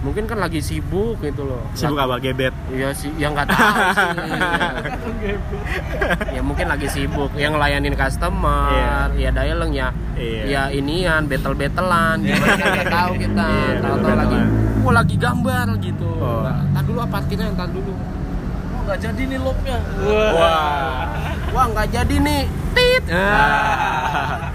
mungkin 0.00 0.24
kan 0.24 0.36
lagi 0.36 0.60
sibuk 0.60 1.16
gitu 1.18 1.42
loh 1.42 1.64
sibuk 1.72 1.96
apa 1.96 2.20
gebet? 2.20 2.52
Iya 2.68 2.92
sih, 2.92 3.08
yang 3.16 3.32
nggak 3.32 3.48
tahu 3.48 3.72
sih. 3.90 4.10
ya 6.30 6.40
mungkin 6.40 6.66
lagi 6.68 6.86
sibuk, 6.86 7.32
yang 7.34 7.56
ngelayanin 7.56 7.94
customer, 7.94 9.08
ya 9.14 9.30
dialing 9.30 9.72
ya, 9.72 9.88
Iya. 10.14 10.42
ya 10.44 10.62
inian, 10.70 11.24
battle 11.24 11.56
battlean, 11.56 12.20
gimana 12.20 12.52
kan 12.52 12.68
nggak 12.74 12.90
tahu 12.90 13.12
kita, 13.16 13.46
Iya, 13.48 13.64
tahu-tahu 13.80 13.88
battle-battlean. 14.04 14.18
lagi, 14.20 14.38
wah 14.84 14.94
lagi 14.94 15.16
gambar 15.16 15.66
gitu. 15.80 16.10
Oh. 16.14 16.44
Ntar 16.44 16.82
dulu 16.84 16.98
apa 17.00 17.10
parkirnya, 17.14 17.48
ntar 17.50 17.68
dulu. 17.68 17.92
Oh, 18.70 18.80
nggak 18.84 18.98
jadi 19.00 19.22
nih 19.26 19.38
loopnya. 19.40 19.78
Wah, 20.36 21.04
wah 21.50 21.66
nggak 21.72 21.88
jadi 21.90 22.16
nih, 22.20 22.42
tit. 22.72 23.04
Ah. 23.08 24.38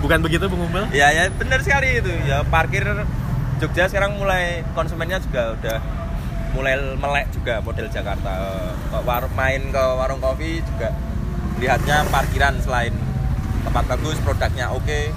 Bukan 0.00 0.18
begitu 0.24 0.48
Bung 0.48 0.64
Umbel? 0.64 0.88
ya 0.90 1.12
ya 1.12 1.28
benar 1.28 1.60
sekali 1.60 2.00
itu 2.00 2.08
ya 2.24 2.40
parkir 2.42 2.82
Jogja 3.60 3.84
sekarang 3.84 4.16
mulai 4.16 4.64
konsumennya 4.72 5.20
juga 5.20 5.52
udah 5.52 5.78
mulai 6.50 6.74
melek 6.96 7.30
juga 7.30 7.60
model 7.60 7.86
Jakarta 7.86 8.32
Eh, 8.90 9.02
war 9.04 9.28
main 9.30 9.68
ke 9.68 9.84
warung 9.94 10.18
kopi 10.18 10.64
juga 10.64 10.90
lihatnya 11.60 12.08
parkiran 12.08 12.56
selain 12.58 12.96
tempat 13.62 13.84
bagus 13.86 14.16
produknya 14.24 14.72
oke 14.72 15.12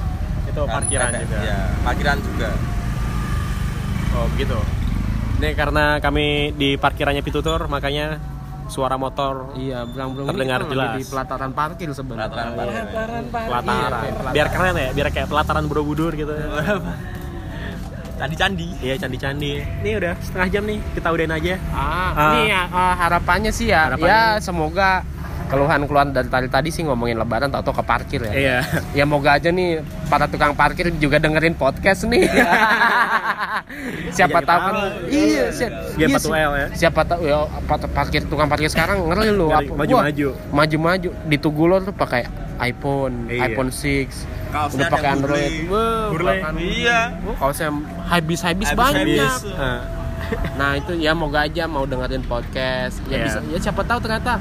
Itu 0.45 0.61
kan 0.67 0.75
parkiran 0.77 1.09
juga. 1.15 1.37
ya 1.41 1.59
parkiran 1.81 2.17
juga 2.19 2.49
Oh, 4.13 4.25
begitu. 4.29 4.57
Ini 5.35 5.49
karena 5.53 5.97
kami 5.99 6.25
di 6.53 6.75
parkirannya 6.75 7.19
Pitutur, 7.19 7.65
makanya 7.67 8.21
suara 8.65 8.95
motor 8.95 9.51
Iya, 9.53 9.83
berang-berang 9.83 10.27
Terdengar 10.29 10.59
ini 10.59 10.63
kan 10.63 10.71
jelas. 10.71 10.93
di 10.95 11.03
pelataran 11.05 11.51
parkir 11.51 11.89
sebenarnya. 11.91 12.29
Pelataran 12.29 12.47
Iya. 12.47 12.57
parkir. 12.57 12.83
Pelataran 12.85 13.25
parkir. 13.25 13.49
pelataran. 13.49 13.73
Iya, 13.73 14.13
kayak 14.13 14.33
biar 14.33 14.47
keren 14.49 14.75
ya, 14.75 14.89
biar 14.93 15.07
kayak 15.11 15.27
pelataran 15.27 15.63
Borobudur 15.67 16.11
gitu. 16.13 16.31
candi-candi 18.13 18.67
Iya, 18.79 18.95
candi-candi. 18.97 19.51
Ini 19.83 19.91
udah 19.97 20.13
setengah 20.21 20.47
jam 20.49 20.63
nih, 20.63 20.79
kita 20.93 21.07
udahin 21.09 21.33
aja. 21.33 21.53
Ah, 21.67 22.11
Ah. 22.13 22.31
ini 22.31 22.41
ya 22.47 22.61
eh, 22.63 22.93
harapannya 22.95 23.51
sih 23.51 23.67
ya, 23.67 23.81
Harapannya. 23.89 24.07
ya 24.07 24.21
semoga 24.39 24.91
keluhan-keluhan 25.53 26.09
dari 26.09 26.27
tadi 26.27 26.47
tadi 26.47 26.69
sih 26.69 26.81
ngomongin 26.81 27.15
lebaran 27.15 27.47
tau-tau 27.47 27.71
ke 27.71 27.83
parkir 27.83 28.21
ya. 28.23 28.33
Iya. 28.33 28.57
Ya 28.93 29.05
moga 29.05 29.37
aja 29.37 29.47
nih 29.47 29.79
para 30.07 30.25
tukang 30.25 30.51
parkir 30.53 30.89
juga 30.97 31.17
dengerin 31.17 31.53
podcast 31.53 32.03
nih. 32.05 32.25
siapa 34.11 34.39
Jangan 34.39 34.49
tahu 34.49 34.59
kan 34.59 34.75
iya, 35.07 35.43
si- 35.49 35.69
Game 35.95 36.11
iya, 36.11 36.17
4UL 36.19 36.51
ya. 36.53 36.67
Siapa 36.75 37.01
tahu 37.03 37.19
ya 37.23 37.37
pa- 37.63 37.87
parkir 37.87 38.21
tukang 38.25 38.47
parkir 38.47 38.67
sekarang 38.67 39.05
ngeri 39.05 39.29
lu 39.29 39.49
maju-maju. 39.49 40.27
maju-maju 40.49 41.09
di 41.23 41.37
Tugulor 41.37 41.81
tuh 41.83 41.93
pakai 41.93 42.25
iPhone, 42.59 43.27
Iya. 43.27 43.49
iPhone 43.49 43.69
6, 43.69 44.23
Kaosnya 44.49 44.77
udah 44.77 44.87
pakai 44.89 45.09
Android. 45.11 45.51
Burley. 45.67 46.25
bahkan- 46.39 46.55
Iya. 46.55 46.99
Oh, 47.25 47.35
kaosnya 47.35 47.69
habis-habis 48.07 48.69
banyak. 48.71 49.37
Nah 50.55 50.77
itu 50.77 50.93
ya 50.95 51.11
moga 51.11 51.43
aja 51.43 51.65
mau 51.65 51.83
dengerin 51.83 52.23
podcast 52.23 53.01
ya 53.05 53.17
Iya. 53.17 53.25
bisa 53.27 53.39
ya 53.43 53.59
siapa 53.59 53.81
tahu 53.83 53.99
ternyata 53.99 54.39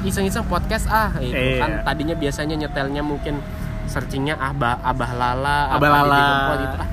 iseng-iseng 0.00 0.44
podcast 0.44 0.86
ah 0.86 1.10
itu 1.18 1.32
Iya. 1.32 1.58
kan 1.58 1.70
tadinya 1.84 2.14
biasanya 2.14 2.54
nyetelnya 2.56 3.02
mungkin 3.02 3.42
searchingnya 3.84 4.36
abah 4.36 4.78
abah 4.80 5.10
lala 5.12 5.58
Abah 5.72 5.78
apa 5.80 5.86
Lala. 5.98 6.14
Didi 6.14 6.22
Kempot 6.28 6.58
gitu 6.60 6.76
ah 6.78 6.88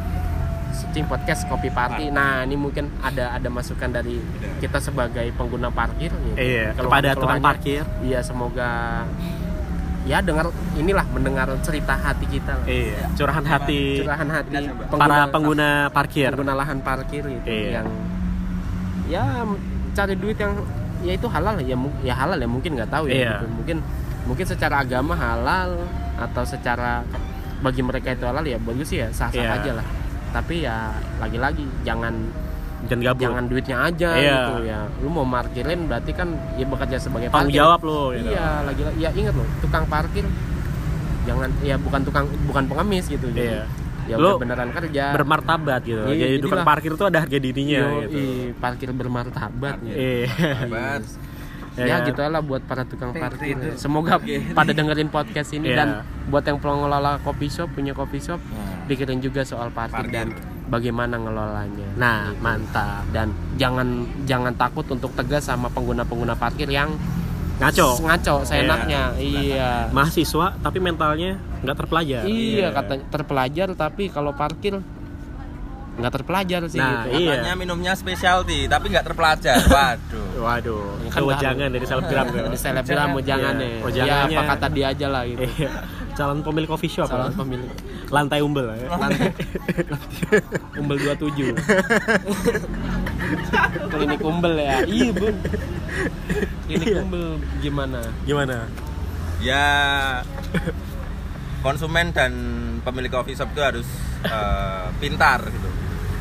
searching 0.71 1.05
podcast 1.05 1.41
kopi 1.45 1.69
party 1.69 2.05
nah 2.09 2.41
ini 2.41 2.55
mungkin 2.55 2.91
ada 2.99 3.31
ada 3.31 3.47
masukan 3.47 3.87
dari 3.89 4.19
kita 4.57 4.79
sebagai 4.79 5.23
pengguna 5.31 5.67
parkir 5.69 6.11
gitu. 6.11 6.35
Iya, 6.35 6.71
kepada 6.73 7.13
tukang 7.13 7.39
parkir. 7.39 7.83
iya 8.01 8.19
semoga 8.19 9.03
ya 10.03 10.19
dengar 10.19 10.47
inilah 10.75 11.01
mendengar 11.09 11.47
cerita 11.61 11.95
hati 11.95 12.29
kita 12.29 12.53
lah. 12.53 12.65
Iya, 12.65 13.09
curahan 13.13 13.43
hati 13.43 13.81
curahan 14.01 14.29
hati 14.29 14.53
para 14.91 15.25
pengguna 15.27 15.69
parkir. 15.89 16.29
pengguna 16.29 16.53
lahan 16.53 16.79
parkir 16.79 17.23
gitu 17.23 17.47
Iya. 17.47 17.81
yang 17.81 17.87
ya 19.05 19.23
cari 19.91 20.13
duit 20.13 20.35
yang 20.35 20.59
ya 21.05 21.13
itu 21.13 21.27
halal 21.27 21.55
ya 21.59 21.77
ya 22.01 22.13
halal 22.13 22.35
ya 22.35 22.47
mungkin 22.47 22.73
nggak 22.73 22.89
tahu 22.89 23.05
ya 23.05 23.13
Iya. 23.15 23.31
gitu. 23.37 23.45
mungkin 23.53 23.77
mungkin 24.25 24.45
secara 24.45 24.81
agama 24.81 25.13
halal 25.13 25.85
atau 26.17 26.43
secara 26.43 27.05
bagi 27.57 27.79
mereka 27.79 28.09
itu 28.09 28.25
halal 28.25 28.41
ya 28.41 28.57
bagus 28.57 28.87
sih 28.87 28.99
ya 28.99 29.07
sah 29.09 29.29
sah 29.29 29.37
Iya. 29.37 29.55
aja 29.55 29.71
lah 29.77 29.87
tapi 30.31 30.55
ya 30.61 30.91
lagi-lagi 31.17 31.63
jangan 31.81 32.13
Jangan 32.85 33.17
jangan 33.17 33.43
duitnya 33.47 33.77
aja 33.81 34.09
Iya. 34.13 34.35
gitu 34.35 34.53
ya 34.63 34.79
lu 34.99 35.09
mau 35.09 35.25
parkirin 35.25 35.85
berarti 35.85 36.11
kan 36.11 36.27
ya 36.53 36.65
bekerja 36.65 36.97
sebagai 36.99 37.29
Tanggung 37.29 37.55
jawab 37.55 37.79
lu 37.81 38.13
gitu. 38.13 38.29
iya 38.29 38.61
lagi 38.61 38.81
ya 38.95 39.09
ingat 39.11 39.33
loh 39.33 39.47
tukang 39.57 39.85
parkir 39.85 40.25
jangan 41.25 41.49
ya 41.59 41.75
bukan 41.75 42.01
tukang 42.01 42.25
bukan 42.45 42.63
pengemis 42.67 43.05
gitu 43.07 43.25
jadi 43.31 43.57
Iya. 43.57 43.65
Ya 44.05 44.15
Lu 44.15 44.27
udah 44.27 44.39
beneran 44.39 44.69
kerja 44.71 45.03
Bermartabat 45.11 45.81
gitu. 45.83 46.01
Iya, 46.05 46.25
Jadi 46.27 46.37
tukang 46.39 46.63
parkir 46.63 46.91
tuh 46.93 47.07
ada 47.07 47.19
harga 47.19 47.37
dirinya 47.37 47.79
Yo, 47.79 47.89
gitu. 48.03 48.17
i, 48.17 48.23
parkir 48.53 48.89
bermartabat 48.89 49.75
ya. 49.81 49.93
Iya. 49.93 50.27
Hebat. 50.61 51.03
Ya 51.75 51.83
Ya, 51.83 51.95
kan? 51.99 52.07
gitu 52.07 52.23
lah 52.23 52.39
buat 52.39 52.63
para 52.63 52.87
tukang 52.87 53.11
parkir. 53.11 53.59
Semoga 53.75 54.15
pada 54.55 54.71
dengerin 54.71 55.11
podcast 55.11 55.51
ini 55.51 55.67
Iya. 55.67 55.75
dan 55.75 55.87
buat 56.25 56.39
yang 56.41 56.55
pengelola 56.55 57.19
coffee 57.19 57.51
shop 57.51 57.67
punya 57.69 57.91
coffee 57.91 58.23
shop 58.23 58.39
Hmm. 58.39 58.87
pikirin 58.87 59.19
juga 59.19 59.43
soal 59.43 59.67
parkir, 59.69 60.07
Parkir. 60.07 60.15
dan 60.15 60.27
bagaimana 60.65 61.19
ngelolanya. 61.19 61.89
Nah, 61.95 62.31
Gitu. 62.31 62.39
mantap. 62.39 63.03
Dan 63.11 63.27
jangan 63.55 63.87
jangan 64.23 64.55
takut 64.55 64.87
untuk 64.87 65.11
tegas 65.13 65.43
sama 65.43 65.67
pengguna-pengguna 65.67 66.33
parkir 66.33 66.63
yang 66.65 66.95
Ngaco. 67.55 67.99
ngaco 68.01 68.35
Iya. 68.37 68.47
seenaknya. 68.47 69.01
Iya. 69.17 69.71
Mahasiswa 69.91 70.55
tapi 70.57 70.79
mentalnya 70.79 71.35
nggak 71.65 71.77
terpelajar. 71.77 72.21
Iya, 72.23 72.67
katanya 72.71 73.03
terpelajar 73.09 73.67
tapi 73.73 74.03
kalau 74.07 74.31
parkir 74.31 74.77
nggak 75.95 76.11
terpelajar 76.11 76.59
sih 76.67 76.75
Nah, 76.75 77.07
gitu. 77.07 77.23
iya. 77.23 77.39
Katanya 77.39 77.55
minumnya 77.55 77.93
specialty 77.93 78.67
tapi 78.67 78.91
nggak 78.91 79.05
terpelajar. 79.05 79.55
Waduh. 79.71 80.27
Waduh, 80.37 80.83
Kan 81.07 81.15
itu 81.15 81.23
baru. 81.25 81.39
jangan 81.39 81.67
dari 81.71 81.85
selebgram. 81.85 82.25
Di 82.45 82.59
selebgram 82.59 83.07
mau 83.09 83.23
jangan 83.23 83.53
Iya. 83.55 83.65
ya. 83.65 83.79
Oh, 83.79 83.89
Ya 83.89 84.03
apa 84.27 84.41
kata 84.53 84.67
dia 84.69 84.85
aja 84.91 85.07
lah 85.07 85.23
gitu. 85.23 85.41
Iya. 85.41 85.71
Calon 86.13 86.39
pemilik 86.41 86.67
coffee 86.67 86.87
shop. 86.89 87.07
Ya. 87.07 87.31
pemilik. 87.31 87.71
Lantai 88.07 88.39
umbel. 88.39 88.69
ya. 88.69 88.87
Umbel 90.77 90.97
27 90.99 91.55
Klinik 93.87 94.21
umbel 94.21 94.53
ya 94.55 94.83
Iya 94.83 95.09
bun 95.11 95.35
Klinik 96.67 96.95
umbel 96.99 97.25
gimana? 97.59 97.99
Gimana? 98.23 98.67
Ya 99.39 99.65
konsumen 101.65 102.13
dan 102.13 102.31
pemilik 102.85 103.09
coffee 103.09 103.33
shop 103.33 103.49
itu 103.57 103.61
harus 103.65 103.87
eh, 104.21 104.85
pintar 105.01 105.41
gitu. 105.49 105.69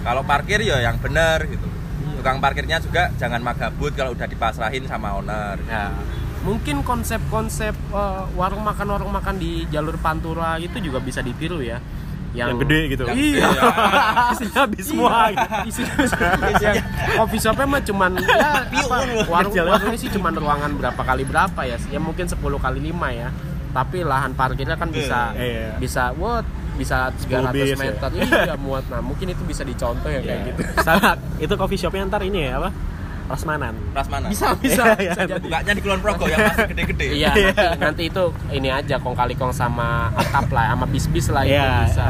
Kalau 0.00 0.24
parkir 0.24 0.64
ya 0.64 0.80
yang 0.80 0.96
benar 0.96 1.44
gitu. 1.44 1.68
Tukang 2.16 2.40
parkirnya 2.40 2.80
juga 2.80 3.12
jangan 3.20 3.44
magabut 3.44 3.92
kalau 3.92 4.16
udah 4.16 4.24
dipasrahin 4.24 4.88
sama 4.88 5.12
owner. 5.20 5.60
Ya. 5.68 5.92
Mungkin 6.48 6.80
konsep-konsep 6.80 7.76
eh, 7.76 8.24
warung 8.32 8.64
makan 8.64 8.86
warung 8.88 9.12
makan 9.12 9.36
di 9.36 9.68
jalur 9.68 10.00
Pantura 10.00 10.56
itu 10.56 10.80
juga 10.80 11.04
bisa 11.04 11.20
ditiru 11.20 11.60
ya 11.60 11.76
Yang, 12.34 12.66
gede 12.66 12.80
gitu. 12.96 13.04
Iya 13.12 13.46
Isinya 14.32 14.64
habis 14.64 14.84
semua 14.88 15.28
gitu. 15.28 15.48
Isinya 15.70 16.48
yang 16.58 16.76
coffee 17.20 17.40
shopnya 17.44 17.68
mah 17.68 17.82
cuman 17.84 18.12
ya, 18.16 18.64
apa, 18.64 18.96
warung 19.28 19.52
Kecil 19.52 19.64
warungnya 19.68 19.98
sih 20.00 20.10
cuman 20.10 20.32
ruangan 20.34 20.70
berapa 20.74 21.02
kali 21.04 21.22
berapa 21.28 21.60
ya 21.68 21.76
ya 21.92 22.00
mungkin 22.00 22.24
10 22.26 22.40
kali 22.40 22.80
5 22.90 23.20
ya 23.20 23.28
tapi 23.74 23.98
lahan 24.00 24.32
parkirnya 24.32 24.74
kan 24.74 24.88
bisa 24.88 25.34
Iya. 25.34 25.74
bisa 25.76 26.14
what 26.14 26.46
bisa 26.74 27.10
300 27.20 27.50
bis 27.52 27.68
ya. 27.68 27.76
meter 27.76 28.10
iya 28.14 28.54
muat 28.56 28.86
nah 28.86 28.98
mungkin 28.98 29.26
itu 29.28 29.42
bisa 29.42 29.62
dicontoh 29.62 30.06
ya 30.06 30.18
kayak 30.18 30.30
Iya. 30.40 30.46
gitu 30.48 30.60
Sama 30.86 31.10
itu 31.36 31.52
coffee 31.52 31.76
shopnya 31.76 32.02
ntar 32.04 32.22
ini 32.22 32.46
ya 32.46 32.56
apa? 32.56 32.70
Prasmanan. 33.24 33.72
Ras 33.90 34.04
mana? 34.06 34.28
bisa 34.28 34.52
bisa, 34.62 34.84
Iya, 34.94 35.10
bisa 35.10 35.22
jadi 35.26 35.40
Bukanya 35.40 35.72
di 35.72 35.80
Kulon 35.80 35.98
Progo 35.98 36.24
yang 36.24 36.38
masih 36.44 36.66
gede-gede. 36.68 37.06
iya 37.14 37.30
nanti, 37.32 37.52
nanti 37.80 38.02
itu 38.06 38.22
ini 38.50 38.68
aja 38.68 38.96
kong 38.96 39.14
kali 39.14 39.32
kong 39.32 39.50
sama 39.50 40.12
atap 40.14 40.46
lah 40.50 40.70
sama 40.70 40.86
bis 40.86 41.08
bis 41.08 41.26
lah 41.28 41.42
itu 41.42 41.52
Iya. 41.52 41.84
bisa 41.84 42.06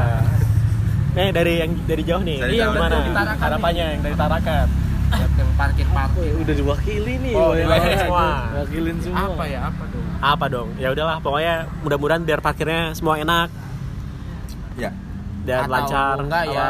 Eh 1.15 1.31
dari 1.31 1.53
yang 1.57 1.71
dari 1.81 2.03
jauh 2.03 2.19
nih. 2.21 2.37
Dari 2.37 2.55
yang 2.57 2.75
jauh. 2.75 2.83
mana? 2.83 2.99
Harapannya 3.39 3.85
yang 3.89 4.01
dari 4.03 4.15
Tarakan. 4.15 4.67
buat 5.07 5.31
yang 5.33 5.51
parkir 5.55 5.87
parkir 5.87 6.33
udah 6.35 6.53
diwakili 6.53 7.13
nih 7.21 7.33
Oh, 7.33 7.53
ya, 7.53 7.63
semua. 7.95 8.27
wakilin 8.57 8.97
semua 8.99 9.23
apa 9.29 9.43
ya 9.45 9.59
apa 9.63 9.83
dong 9.87 10.04
Apa 10.17 10.45
dong? 10.47 10.73
Ya 10.75 10.89
udahlah, 10.89 11.19
pokoknya 11.19 11.53
mudah-mudahan 11.81 12.21
biar 12.21 12.39
parkirnya 12.39 12.91
semua 12.91 13.15
enak 13.15 13.49
Ya. 14.75 14.91
dan 15.43 15.59
Atau 15.61 15.73
lancar. 15.73 16.15
enggak 16.19 16.43
Apa? 16.43 16.53
ya 16.53 16.67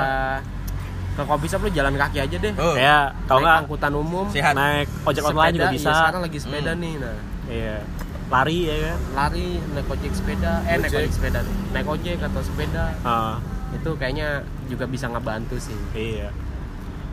ke 1.12 1.24
coffee 1.24 1.48
shop 1.48 1.62
lu 1.62 1.72
jalan 1.72 1.96
kaki 1.96 2.18
aja 2.20 2.36
deh 2.36 2.54
Oh, 2.56 2.76
Ya, 2.76 3.16
kalau 3.24 3.40
naik 3.40 3.48
enggak 3.48 3.58
angkutan 3.64 3.94
umum 3.94 4.26
Sehat. 4.28 4.52
naik 4.54 4.88
ojek 5.02 5.24
online 5.24 5.54
juga 5.54 5.64
Sepeda, 5.64 5.72
bisa. 5.74 5.88
iya, 5.88 5.96
sekarang 5.98 6.22
lagi 6.22 6.40
sepeda 6.40 6.72
Hmm. 6.72 6.82
nih 6.82 6.94
nah 6.98 7.18
Iya. 7.46 7.78
Lari 8.26 8.58
ya 8.60 8.76
kan. 8.76 8.98
lari 9.16 9.46
naik 9.72 9.88
ojek 9.88 10.12
sepeda 10.12 10.52
eh 10.66 10.76
naik 10.76 10.92
Ojek. 10.92 11.10
sepeda 11.10 11.40
naik 11.72 11.88
ojek 11.88 12.18
atau 12.20 12.42
sepeda 12.42 12.84
Ah, 13.02 13.38
itu 13.72 13.90
kayaknya 13.96 14.28
juga 14.66 14.86
bisa 14.86 15.06
ngebantu 15.08 15.56
sih 15.58 15.78
iya. 15.94 16.30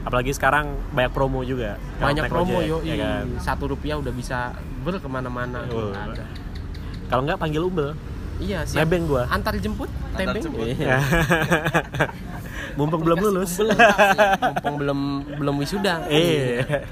Apalagi 0.02 0.32
sekarang 0.32 0.66
banyak 0.90 1.12
promo 1.12 1.46
juga. 1.46 1.78
Banyak 1.96 2.26
promo 2.26 2.58
ojek, 2.58 2.66
yo 2.66 2.78
ya 2.82 2.96
kan? 2.98 3.38
satu 3.38 3.70
rupiah 3.70 3.94
udah 3.94 4.10
bisa 4.10 4.50
ber 4.81 4.95
kemana-mana 4.97 5.59
Oh. 5.67 5.91
ada 5.91 6.25
Kalau 7.07 7.21
enggak 7.23 7.37
panggil 7.37 7.63
Umbel. 7.63 7.95
iya 8.37 8.61
siap 8.61 8.83
Nebeng 8.83 9.05
gua. 9.05 9.23
antar 9.27 9.55
jemput 9.57 9.89
Antar 10.11 10.33
tebeng 10.33 10.43
jemput. 10.43 10.65
Iya. 10.67 10.97
Mumpung 12.75 13.01
belum 13.01 13.17
lulus. 13.19 13.57
belum 13.57 13.73
mumpung 14.37 14.75
belum 14.77 14.99
belum 15.35 15.55
wisuda 15.57 16.05
Iya. 16.07 16.85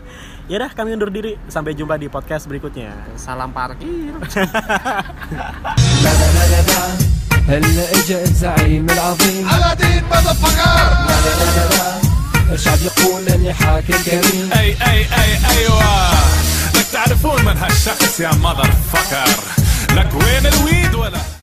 Ya 0.45 0.57
dah 0.57 0.69
kami 0.71 0.93
undur 0.93 1.09
diri. 1.09 1.37
Sampai 1.45 1.73
jumpa 1.73 1.95
di 1.95 2.05
podcast 2.05 2.45
berikutnya. 2.45 2.93
salam 3.15 3.49
parkir 3.49 4.13
لا 6.03 6.11
لا 6.11 6.27
لا 6.31 6.43
لا 6.45 6.61
لا 6.61 6.83
هلا 7.45 7.85
اجا 7.93 8.17
الزعيم 8.21 8.85
العظيم 8.89 9.43
على 9.45 9.69
دين 9.75 10.01
لا 10.01 10.17
لا 10.17 10.33
لا 10.33 11.45
لا 11.45 11.65
لا 11.69 11.87
الشعب 12.53 12.77
يقول 12.79 13.21
اني 13.27 13.53
حاكم 13.53 13.97
كريم 14.01 14.49
اي 14.53 14.73
اي 14.81 14.99
اي 15.05 15.29
ايوه 15.45 15.77
لك 15.77 16.48
تعرفون 16.92 17.44
من 17.44 17.56
هالشخص 17.56 18.20
يا 18.20 18.30
مذر 18.34 18.70
فكر 18.92 19.30
لك 19.94 20.14
وين 20.14 20.46
الويد 20.46 20.94
ولا؟ 20.94 21.18